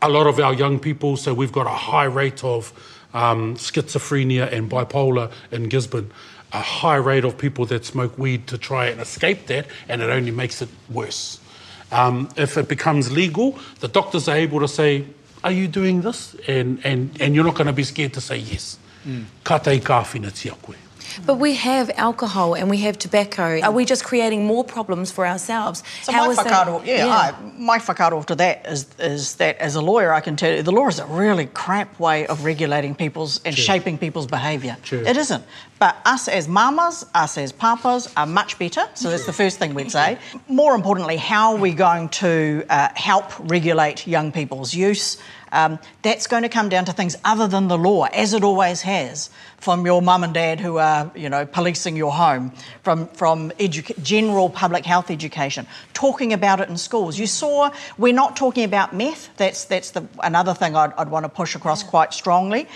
a 0.01 0.09
lot 0.09 0.27
of 0.27 0.39
our 0.39 0.53
young 0.53 0.79
people, 0.79 1.17
so 1.17 1.33
we've 1.33 1.51
got 1.51 1.65
a 1.65 1.77
high 1.91 2.05
rate 2.05 2.43
of 2.43 2.73
um, 3.13 3.55
schizophrenia 3.55 4.51
and 4.51 4.69
bipolar 4.69 5.31
in 5.51 5.69
Gisborne, 5.69 6.11
a 6.53 6.61
high 6.61 6.95
rate 6.95 7.25
of 7.25 7.37
people 7.37 7.65
that 7.67 7.85
smoke 7.85 8.17
weed 8.17 8.47
to 8.47 8.57
try 8.57 8.87
and 8.87 9.01
escape 9.01 9.47
that, 9.47 9.67
and 9.87 10.01
it 10.01 10.09
only 10.09 10.31
makes 10.31 10.61
it 10.61 10.69
worse. 10.89 11.39
Um, 11.91 12.29
if 12.35 12.57
it 12.57 12.67
becomes 12.67 13.11
legal, 13.11 13.57
the 13.79 13.87
doctors 13.87 14.27
are 14.27 14.35
able 14.35 14.59
to 14.59 14.67
say, 14.67 15.05
Are 15.43 15.51
you 15.51 15.67
doing 15.67 16.01
this? 16.01 16.35
And, 16.47 16.79
and, 16.83 17.15
and 17.21 17.33
you're 17.33 17.45
not 17.45 17.55
going 17.55 17.67
to 17.67 17.73
be 17.73 17.83
scared 17.83 18.13
to 18.13 18.21
say 18.21 18.37
yes. 18.37 18.77
Mm. 19.05 19.25
Ka 19.43 19.57
tei 19.59 19.79
ka 19.79 20.03
whina 20.03 20.33
tia 20.33 20.51
koe. 20.51 20.75
But 21.25 21.35
we 21.35 21.55
have 21.55 21.89
alcohol 21.95 22.53
and 22.53 22.69
we 22.69 22.77
have 22.79 22.97
tobacco. 22.97 23.59
Are 23.61 23.71
we 23.71 23.85
just 23.85 24.03
creating 24.03 24.45
more 24.45 24.63
problems 24.63 25.11
for 25.11 25.25
ourselves? 25.25 25.83
So 26.03 26.11
How 26.11 26.25
my 26.25 26.31
is 26.31 26.37
that- 26.37 26.47
whakaaro, 26.47 26.85
yeah, 26.85 27.07
I, 27.07 27.33
my 27.57 27.79
whakaaro 27.79 28.25
to 28.25 28.35
that 28.35 28.65
is, 28.67 28.85
is 28.99 29.35
that 29.35 29.57
as 29.57 29.75
a 29.75 29.81
lawyer, 29.81 30.13
I 30.13 30.19
can 30.21 30.35
tell 30.35 30.53
you 30.53 30.61
the 30.63 30.71
law 30.71 30.87
is 30.87 30.99
a 30.99 31.05
really 31.05 31.47
crap 31.47 31.99
way 31.99 32.27
of 32.27 32.45
regulating 32.45 32.95
people's 32.95 33.41
and 33.45 33.55
shaping 33.57 33.97
people's 33.97 34.27
behaviour. 34.27 34.77
It 34.91 35.17
isn't. 35.17 35.43
But 35.79 35.95
us 36.05 36.27
as 36.27 36.47
mamas, 36.47 37.05
us 37.13 37.37
as 37.37 37.51
papas 37.51 38.11
are 38.17 38.25
much 38.25 38.57
better. 38.57 38.83
So 38.95 39.09
that's 39.09 39.25
the 39.25 39.33
first 39.33 39.59
thing 39.59 39.73
we'd 39.73 39.91
say. 39.91 40.17
More 40.47 40.73
importantly, 40.75 41.17
how 41.17 41.53
are 41.53 41.57
we 41.59 41.71
going 41.73 42.09
to 42.09 42.65
uh, 42.69 42.89
help 42.95 43.31
regulate 43.39 44.07
young 44.07 44.31
people's 44.31 44.73
use? 44.73 45.17
Um, 45.51 45.79
that's 46.01 46.27
going 46.27 46.43
to 46.43 46.49
come 46.49 46.69
down 46.69 46.85
to 46.85 46.93
things 46.93 47.15
other 47.23 47.47
than 47.47 47.67
the 47.67 47.77
law, 47.77 48.05
as 48.05 48.33
it 48.33 48.43
always 48.43 48.81
has, 48.81 49.29
from 49.57 49.85
your 49.85 50.01
mum 50.01 50.23
and 50.23 50.33
dad 50.33 50.59
who 50.59 50.77
are, 50.77 51.11
you 51.15 51.29
know, 51.29 51.45
policing 51.45 51.95
your 51.95 52.11
home, 52.11 52.51
from 52.83 53.07
from 53.07 53.51
educa- 53.51 54.01
general 54.03 54.49
public 54.49 54.85
health 54.85 55.09
education, 55.09 55.67
talking 55.93 56.33
about 56.33 56.59
it 56.59 56.69
in 56.69 56.77
schools. 56.77 57.17
You 57.17 57.27
saw 57.27 57.71
we're 57.97 58.13
not 58.13 58.35
talking 58.35 58.63
about 58.63 58.93
meth. 58.93 59.29
That's 59.37 59.65
that's 59.65 59.91
the 59.91 60.07
another 60.23 60.53
thing 60.53 60.75
I'd, 60.75 60.93
I'd 60.93 61.09
want 61.09 61.23
to 61.25 61.29
push 61.29 61.55
across 61.55 61.83
quite 61.83 62.13
strongly, 62.13 62.67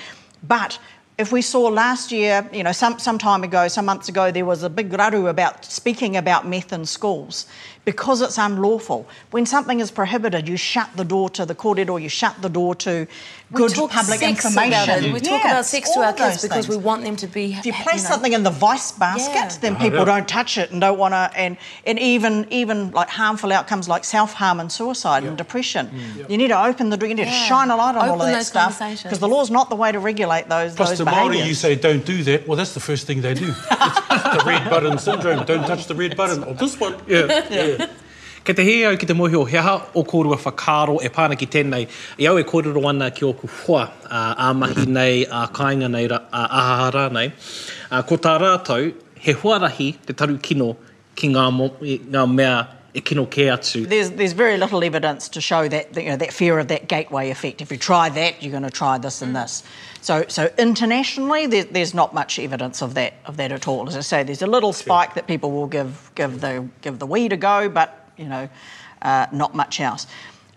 but. 0.43 0.79
If 1.17 1.31
we 1.31 1.41
saw 1.41 1.61
last 1.67 2.11
year, 2.11 2.49
you 2.51 2.63
know, 2.63 2.71
some, 2.71 2.97
some 2.97 3.17
time 3.17 3.43
ago, 3.43 3.67
some 3.67 3.85
months 3.85 4.09
ago, 4.09 4.31
there 4.31 4.45
was 4.45 4.63
a 4.63 4.69
big 4.69 4.89
raru 4.91 5.29
about 5.29 5.65
speaking 5.65 6.17
about 6.17 6.47
meth 6.47 6.73
in 6.73 6.85
schools 6.85 7.45
because 7.83 8.21
it's 8.21 8.37
unlawful. 8.37 9.07
When 9.31 9.45
something 9.45 9.79
is 9.79 9.91
prohibited, 9.91 10.47
you 10.47 10.55
shut 10.55 10.89
the 10.95 11.03
door 11.03 11.29
to 11.31 11.45
the 11.45 11.55
kōrero, 11.55 12.01
you 12.01 12.09
shut 12.09 12.39
the 12.41 12.49
door 12.49 12.75
to 12.75 13.07
good 13.53 13.73
public 13.73 14.19
sex 14.19 14.45
information. 14.45 14.83
About 14.83 15.03
it. 15.03 15.13
We 15.13 15.19
talk 15.19 15.43
Yeah, 15.43 15.49
about 15.51 15.59
it's 15.61 15.69
sex 15.69 15.91
to 15.91 15.99
our 15.99 16.13
kids 16.13 16.35
those 16.35 16.41
because 16.43 16.69
we 16.69 16.77
want 16.77 17.03
them 17.03 17.15
to 17.17 17.27
be. 17.27 17.53
If 17.53 17.65
you 17.65 17.73
ha- 17.73 17.83
place 17.83 18.03
know- 18.03 18.11
something 18.11 18.33
in 18.33 18.43
the 18.43 18.51
vice 18.51 18.91
basket, 18.91 19.33
Yeah. 19.33 19.57
then 19.61 19.73
Yeah, 19.73 19.79
people 19.79 19.99
yeah. 19.99 20.05
don't 20.05 20.27
touch 20.27 20.57
it 20.59 20.71
and 20.71 20.79
don't 20.79 20.97
want 20.97 21.13
to, 21.13 21.31
and, 21.35 21.57
and 21.85 21.97
even 21.99 22.45
even 22.51 22.91
like 22.91 23.09
harmful 23.09 23.51
outcomes 23.51 23.89
like 23.89 24.05
self 24.05 24.33
harm 24.33 24.59
and 24.59 24.71
suicide 24.71 25.23
and 25.23 25.35
depression. 25.37 25.87
Mm. 25.87 26.29
You 26.29 26.37
need 26.37 26.49
to 26.49 26.63
open 26.63 26.91
the 26.91 26.97
door. 26.97 27.09
You 27.09 27.15
need 27.15 27.25
to 27.25 27.31
shine 27.31 27.71
a 27.71 27.75
light 27.75 27.95
on 27.95 28.07
all 28.09 28.21
of 28.21 28.27
that 28.27 28.35
those 28.35 28.47
stuff 28.47 28.79
because 29.03 29.19
the 29.19 29.27
law's 29.27 29.49
not 29.51 29.69
the 29.69 29.75
way 29.75 29.91
to 29.91 29.99
regulate 29.99 30.47
those 30.49 30.75
Plus, 30.75 30.89
those 30.91 31.01
behaviours. 31.11 31.47
you 31.47 31.53
say 31.53 31.75
don't 31.75 32.05
do 32.05 32.23
that. 32.23 32.47
Well, 32.47 32.57
that's 32.57 32.73
the 32.73 32.79
first 32.79 33.07
thing 33.07 33.21
they 33.21 33.33
do. 33.33 33.47
it's 33.49 34.37
the 34.37 34.43
red 34.45 34.69
button 34.69 34.97
syndrome. 34.97 35.45
Don't 35.45 35.67
touch 35.67 35.87
the 35.87 35.95
red 35.95 36.17
button. 36.17 36.43
Or 36.43 36.53
this 36.53 36.79
one. 36.79 36.95
Yeah. 37.07 37.47
yeah. 37.49 37.87
Kei 38.43 38.55
te 38.57 38.63
he 38.65 38.85
au 38.85 38.97
ki 38.97 39.05
te 39.05 39.13
mohi 39.13 39.35
o 39.37 39.45
heha 39.45 39.73
o 39.93 40.03
kōrua 40.03 40.37
whakaro 40.41 40.95
e 41.05 41.09
pāna 41.13 41.37
ki 41.37 41.45
tēnei. 41.45 41.87
I 42.17 42.25
au 42.25 42.39
e 42.41 42.43
kōrero 42.43 42.81
ana 42.89 43.11
ki 43.11 43.25
oku 43.27 43.47
hua, 43.47 43.83
uh, 44.09 44.33
a 44.35 44.53
mahi 44.53 44.87
nei, 44.89 45.25
a 45.29 45.43
kāinga 45.53 45.91
nei, 45.91 46.07
a 46.09 46.41
ahara 46.61 47.11
nei. 47.13 47.27
Uh, 47.91 48.01
ko 48.01 48.17
tā 48.17 48.39
rātou, 48.41 48.95
he 49.21 49.35
huarahi 49.37 49.91
te 50.07 50.13
taru 50.17 50.39
kino 50.41 50.71
ki 51.13 51.29
ngā, 51.35 51.45
mo, 51.53 51.69
ngā 51.85 52.25
mea 52.33 52.55
kino 52.99 53.25
ke 53.25 53.47
atu. 53.47 53.87
There's, 53.87 54.11
there's 54.11 54.33
very 54.33 54.57
little 54.57 54.83
evidence 54.83 55.29
to 55.29 55.41
show 55.41 55.67
that, 55.67 55.93
that, 55.93 56.03
you 56.03 56.09
know, 56.09 56.17
that 56.17 56.33
fear 56.33 56.59
of 56.59 56.67
that 56.67 56.89
gateway 56.89 57.29
effect. 57.29 57.61
If 57.61 57.71
you 57.71 57.77
try 57.77 58.09
that, 58.09 58.43
you're 58.43 58.51
going 58.51 58.63
to 58.63 58.69
try 58.69 58.97
this 58.97 59.21
and 59.21 59.33
this. 59.33 59.63
So, 60.01 60.25
so 60.27 60.51
internationally, 60.57 61.47
there, 61.47 61.63
there's 61.63 61.93
not 61.93 62.13
much 62.13 62.37
evidence 62.39 62.81
of 62.81 62.95
that, 62.95 63.13
of 63.25 63.37
that 63.37 63.51
at 63.51 63.67
all. 63.67 63.87
As 63.87 63.95
I 63.95 64.01
say, 64.01 64.23
there's 64.23 64.41
a 64.41 64.47
little 64.47 64.73
spike 64.73 65.13
that 65.13 65.27
people 65.27 65.51
will 65.51 65.67
give, 65.67 66.11
give, 66.15 66.41
the, 66.41 66.67
give 66.81 66.99
the 66.99 67.07
weed 67.07 67.31
a 67.31 67.37
go, 67.37 67.69
but 67.69 68.09
you 68.17 68.25
know, 68.25 68.49
uh, 69.01 69.27
not 69.31 69.55
much 69.55 69.79
else. 69.79 70.07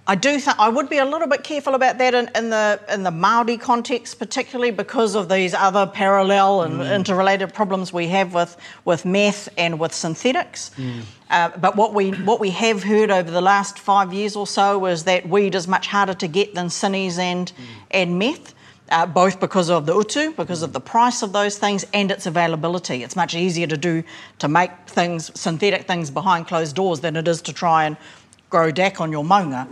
I 0.07 0.17
do 0.17 0.39
think 0.39 0.59
I 0.59 0.69
would 0.69 0.91
be 0.91 0.99
a 0.99 1.05
little 1.05 1.27
bit 1.29 1.45
careful 1.45 1.75
about 1.75 1.97
that 1.97 2.15
in, 2.15 2.31
in 2.35 2.51
the 2.51 2.79
in 2.93 3.05
the 3.05 3.11
Maori 3.11 3.57
context, 3.57 4.19
particularly 4.19 4.71
because 4.71 5.15
of 5.15 5.31
these 5.31 5.55
other 5.55 5.87
parallel 5.87 6.63
and 6.63 6.83
interrelated 6.83 7.55
problems 7.55 7.91
we 7.93 8.09
have 8.09 8.35
with 8.35 8.57
with 8.85 9.07
meth 9.07 9.49
and 9.57 9.79
with 9.79 9.95
synthetics. 9.95 10.71
Uh, 11.31 11.51
but 11.57 11.77
what 11.77 11.95
we 11.95 12.11
what 12.11 12.39
we 12.39 12.51
have 12.51 12.83
heard 12.83 13.11
over 13.11 13.31
the 13.31 13.41
last 13.41 13.79
five 13.79 14.13
years 14.13 14.37
or 14.37 14.47
so 14.47 14.85
is 14.85 15.05
that 15.05 15.27
weed 15.27 15.55
is 15.55 15.67
much 15.67 15.87
harder 15.87 16.15
to 16.15 16.29
get 16.29 16.55
than 16.55 16.67
sinnies 16.67 17.19
and 17.19 17.53
and 17.91 18.19
meth. 18.19 18.55
Uh, 18.91 19.07
both 19.07 19.41
because 19.41 19.71
of 19.71 19.87
the 19.87 19.95
utu, 19.95 20.31
because 20.33 20.61
of 20.61 20.75
the 20.75 20.81
price 20.81 21.23
of 21.23 21.33
those 21.33 21.57
things, 21.57 21.87
and 21.95 22.11
its 22.11 22.27
availability. 22.27 23.03
It's 23.03 23.17
much 23.17 23.35
easier 23.35 23.67
to 23.67 23.79
do 23.79 24.05
to 24.41 24.47
make 24.47 24.71
things 24.87 25.31
synthetic 25.41 25.87
things 25.87 26.11
behind 26.11 26.47
closed 26.49 26.77
doors 26.77 27.01
than 27.01 27.17
it 27.17 27.27
is 27.27 27.41
to 27.43 27.55
try 27.55 27.87
and 27.87 27.97
grow 28.55 28.71
DAC 28.71 29.01
on 29.01 29.11
your 29.11 29.25
maunga. 29.25 29.63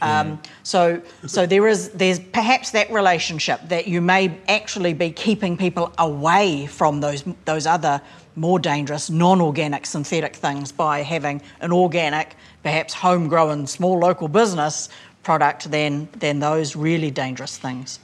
Um, 0.00 0.40
so, 0.64 1.00
so 1.26 1.46
there 1.46 1.68
is 1.68 1.90
there's 1.90 2.18
perhaps 2.18 2.72
that 2.72 2.90
relationship 2.90 3.60
that 3.68 3.86
you 3.86 4.00
may 4.00 4.22
actually 4.48 4.94
be 4.94 5.10
keeping 5.26 5.56
people 5.56 5.92
away 5.98 6.66
from 6.66 7.00
those 7.00 7.22
those 7.44 7.66
other 7.74 8.00
more 8.34 8.58
dangerous 8.58 9.10
non-organic 9.10 9.86
synthetic 9.86 10.34
things 10.34 10.72
by 10.72 11.02
having 11.02 11.42
an 11.60 11.72
organic, 11.72 12.34
perhaps 12.62 12.94
homegrown 12.94 13.66
small 13.66 13.98
local 13.98 14.28
business 14.28 14.88
product 15.22 15.70
than 15.70 16.08
than 16.18 16.40
those 16.40 16.74
really 16.74 17.10
dangerous 17.22 17.56
things. 17.56 18.00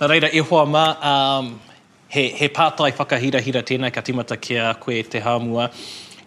Nā 0.00 0.08
reira, 0.10 0.28
e 0.34 0.40
hoa 0.40 0.66
mā, 0.66 0.86
um, 1.14 1.60
he, 2.08 2.28
he 2.28 2.48
pātai 2.48 2.90
whakahirahira 2.98 3.62
tēnei 3.62 3.92
ka 3.92 4.02
timata 4.02 4.40
kia 4.40 4.74
koe 4.74 5.02
te 5.02 5.20
hāmua. 5.20 5.70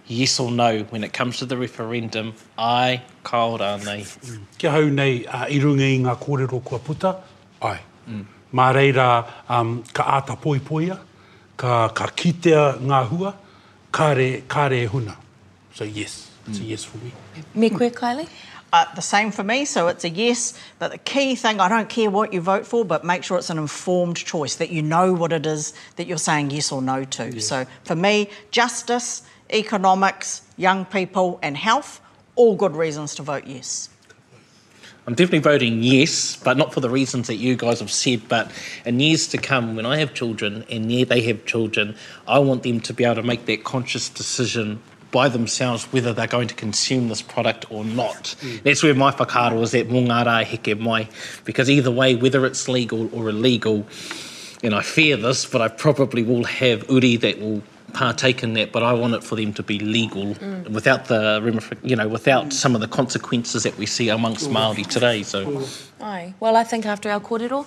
Yes 0.07 0.39
or 0.39 0.51
no, 0.51 0.83
when 0.89 1.03
it 1.03 1.13
comes 1.13 1.37
to 1.37 1.45
the 1.45 1.57
referendum, 1.57 2.33
ai, 2.57 3.01
kaora 3.23 3.83
nei. 3.83 4.05
Kia 4.57 4.69
hau 4.69 4.83
nei, 4.89 5.25
uh, 5.25 5.47
i 5.49 5.57
runga 5.59 5.87
i 5.89 5.97
ngā 6.03 6.13
kōrero 6.21 6.63
kua 6.63 6.79
puta, 6.79 7.15
ai. 7.61 7.79
Mm. 8.07 8.25
Mā 8.53 8.67
reira, 8.75 9.07
um, 9.49 9.83
ka 9.93 10.03
āta 10.19 10.39
poi 10.39 10.59
poia, 10.59 10.99
ka, 11.57 11.87
ka 11.89 12.07
kitea 12.13 12.77
ngā 12.79 13.01
hua, 13.09 13.33
ka 13.91 14.11
re, 14.13 14.43
ka 14.47 14.67
re 14.67 14.85
huna. 14.87 15.15
So 15.73 15.83
yes, 15.83 16.29
it's 16.47 16.59
a 16.59 16.63
yes 16.63 16.83
for 16.83 16.97
me. 16.97 17.11
Me 17.55 17.71
koe, 17.71 17.89
Kylie? 17.89 18.29
Uh, 18.71 18.85
the 18.93 19.01
same 19.01 19.31
for 19.31 19.43
me, 19.43 19.63
so 19.63 19.87
it's 19.87 20.03
a 20.03 20.09
yes. 20.09 20.53
But 20.79 20.91
the 20.91 20.97
key 20.97 21.35
thing, 21.35 21.59
I 21.59 21.69
don't 21.69 21.87
care 21.89 22.11
what 22.11 22.33
you 22.33 22.41
vote 22.41 22.67
for, 22.67 22.83
but 22.83 23.03
make 23.03 23.23
sure 23.23 23.37
it's 23.37 23.49
an 23.49 23.57
informed 23.57 24.17
choice, 24.17 24.55
that 24.55 24.69
you 24.69 24.81
know 24.81 25.13
what 25.13 25.31
it 25.31 25.45
is 25.45 25.73
that 25.95 26.07
you're 26.07 26.17
saying 26.17 26.51
yes 26.51 26.71
or 26.71 26.81
no 26.81 27.05
to. 27.05 27.39
So 27.39 27.65
for 27.85 27.95
me, 27.95 28.29
justice, 28.51 29.23
economics, 29.49 30.41
young 30.57 30.85
people, 30.85 31.39
and 31.41 31.57
health, 31.57 32.01
all 32.35 32.55
good 32.55 32.75
reasons 32.75 33.15
to 33.15 33.23
vote 33.23 33.45
yes. 33.45 33.89
I'm 35.07 35.13
definitely 35.13 35.39
voting 35.39 35.83
yes, 35.83 36.35
but 36.35 36.57
not 36.57 36.73
for 36.73 36.79
the 36.79 36.89
reasons 36.89 37.27
that 37.27 37.35
you 37.35 37.55
guys 37.55 37.79
have 37.79 37.91
said. 37.91 38.27
But 38.27 38.51
in 38.85 38.99
years 38.99 39.27
to 39.29 39.37
come, 39.37 39.75
when 39.75 39.85
I 39.85 39.97
have 39.97 40.15
children 40.15 40.65
and 40.67 40.91
yeah, 40.91 41.05
they 41.05 41.21
have 41.21 41.45
children, 41.45 41.95
I 42.27 42.39
want 42.39 42.63
them 42.63 42.79
to 42.81 42.93
be 42.93 43.03
able 43.03 43.15
to 43.15 43.23
make 43.23 43.45
that 43.45 43.63
conscious 43.63 44.09
decision 44.09 44.81
by 45.11 45.29
themselves 45.29 45.85
whether 45.93 46.11
they're 46.11 46.25
going 46.25 46.47
to 46.47 46.55
consume 46.55 47.07
this 47.09 47.21
product 47.21 47.71
or 47.71 47.85
not. 47.85 48.35
That's 48.63 48.81
where 48.81 48.95
my 48.95 49.11
whakaaro 49.11 49.61
is 49.61 49.75
at 49.75 49.87
mō 49.87 50.07
ngā 50.07 50.25
rā 50.25 50.43
heke 50.43 50.79
mai. 50.79 51.07
Because 51.45 51.69
either 51.69 51.91
way, 51.91 52.15
whether 52.15 52.43
it's 52.45 52.67
legal 52.67 53.07
or 53.15 53.29
illegal, 53.29 53.85
and 54.63 54.73
I 54.73 54.81
fear 54.81 55.17
this, 55.17 55.45
but 55.45 55.61
I 55.61 55.67
probably 55.67 56.23
will 56.23 56.45
have 56.45 56.89
uri 56.89 57.15
that 57.17 57.39
will 57.39 57.61
partake 57.95 58.43
in 58.43 58.53
that, 58.53 58.71
but 58.71 58.83
I 58.83 58.93
want 58.93 59.13
it 59.13 59.23
for 59.23 59.35
them 59.35 59.53
to 59.53 59.63
be 59.63 59.79
legal 59.79 60.35
mm. 60.35 60.67
without 60.69 61.05
the 61.05 61.23
you 61.81 61.95
know, 61.95 62.07
without 62.07 62.53
some 62.53 62.75
of 62.75 62.81
the 62.81 62.87
consequences 62.87 63.63
that 63.63 63.77
we 63.77 63.85
see 63.85 64.09
amongst 64.09 64.49
Māori 64.49 64.85
today. 64.85 65.23
So 65.23 65.65
Aye. 66.01 66.33
Well, 66.39 66.55
I 66.55 66.63
think 66.63 66.85
after 66.85 67.09
our 67.09 67.21
kōrero, 67.21 67.65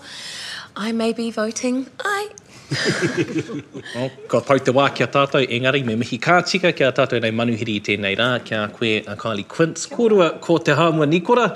I 0.76 0.92
may 0.92 1.12
be 1.12 1.30
voting 1.30 1.88
aye. 2.00 2.30
Oh, 2.70 4.10
ko 4.28 4.40
tau 4.44 4.60
te 4.60 4.72
wā 4.76 4.88
kia 4.94 5.08
tātou, 5.08 5.44
engari, 5.44 5.84
me 5.86 5.96
mihi 5.96 6.18
kātika 6.20 6.74
kia 6.76 6.90
tātou 6.92 7.20
nei 7.22 7.32
manuhiri 7.32 7.78
i 7.78 7.84
tēnei 7.84 8.16
rā, 8.18 8.30
kia 8.44 8.66
koe 8.74 8.98
a 9.08 9.16
Kylie 9.16 9.46
Quince, 9.48 9.88
kōrua 9.88 10.34
ko 10.44 10.58
te 10.58 10.76
hāmua 10.76 11.08
nikora, 11.08 11.48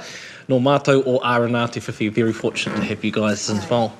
no 0.48 0.59
mātou 0.61 1.03
o 1.07 1.18
R&R 1.18 1.68
Te 1.68 1.81
Whiwhi, 1.81 2.11
very 2.12 2.33
fortunate 2.33 2.77
to 2.77 2.85
have 2.85 3.05
you 3.05 3.12
guys 3.12 3.48
involved. 3.51 3.94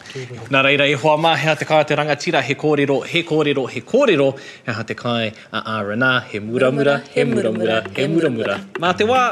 Nā 0.53 0.65
reira, 0.65 0.89
e 0.89 0.97
hoa 0.97 1.19
mā, 1.21 1.37
hea 1.37 1.55
te 1.57 1.69
kai 1.69 1.83
te 1.85 1.97
rangatira, 1.97 2.43
he 2.43 2.55
kōrero, 2.55 3.05
he 3.07 3.23
kōrero, 3.23 3.69
he 3.69 3.81
kōrero, 3.81 4.33
hea 4.67 4.85
te 4.85 4.95
kai 4.95 5.33
a 5.53 5.63
R&R, 5.79 6.21
he 6.33 6.41
muramura, 6.41 7.01
he 7.09 7.23
muramura, 7.23 7.85
he 7.97 8.09
muramura. 8.09 8.59
Mā 8.81 8.97
te 8.97 9.05
wā! 9.05 9.23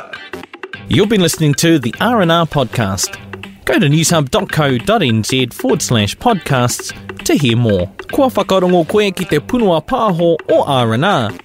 You've 0.88 1.08
been 1.08 1.22
listening 1.22 1.54
to 1.54 1.78
the 1.78 1.94
R&R 2.00 2.46
podcast. 2.46 3.16
Go 3.64 3.78
to 3.78 3.86
newshub.co.nz 3.86 5.54
forward 5.54 5.82
slash 5.82 6.16
podcasts 6.16 7.09
to 7.30 7.36
hear 7.36 7.56
more. 7.56 7.86
Kua 8.12 8.28
whakarongo 8.28 8.88
koe 8.88 9.10
ki 9.12 9.24
te 9.30 9.38
punua 9.38 9.78
pāho 9.86 10.32
o 10.56 10.58
R&R. 10.76 11.36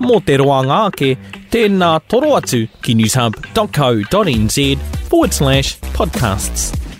Mō 0.00 0.20
te 0.26 0.38
roa 0.40 0.62
ngāke, 0.64 1.10
tēnā 1.52 1.90
toro 2.08 2.32
atu 2.38 2.62
ki 2.84 2.96
newshub.co.nz 3.00 4.64
forward 5.10 5.36
slash 5.36 5.76
podcasts. 5.92 6.93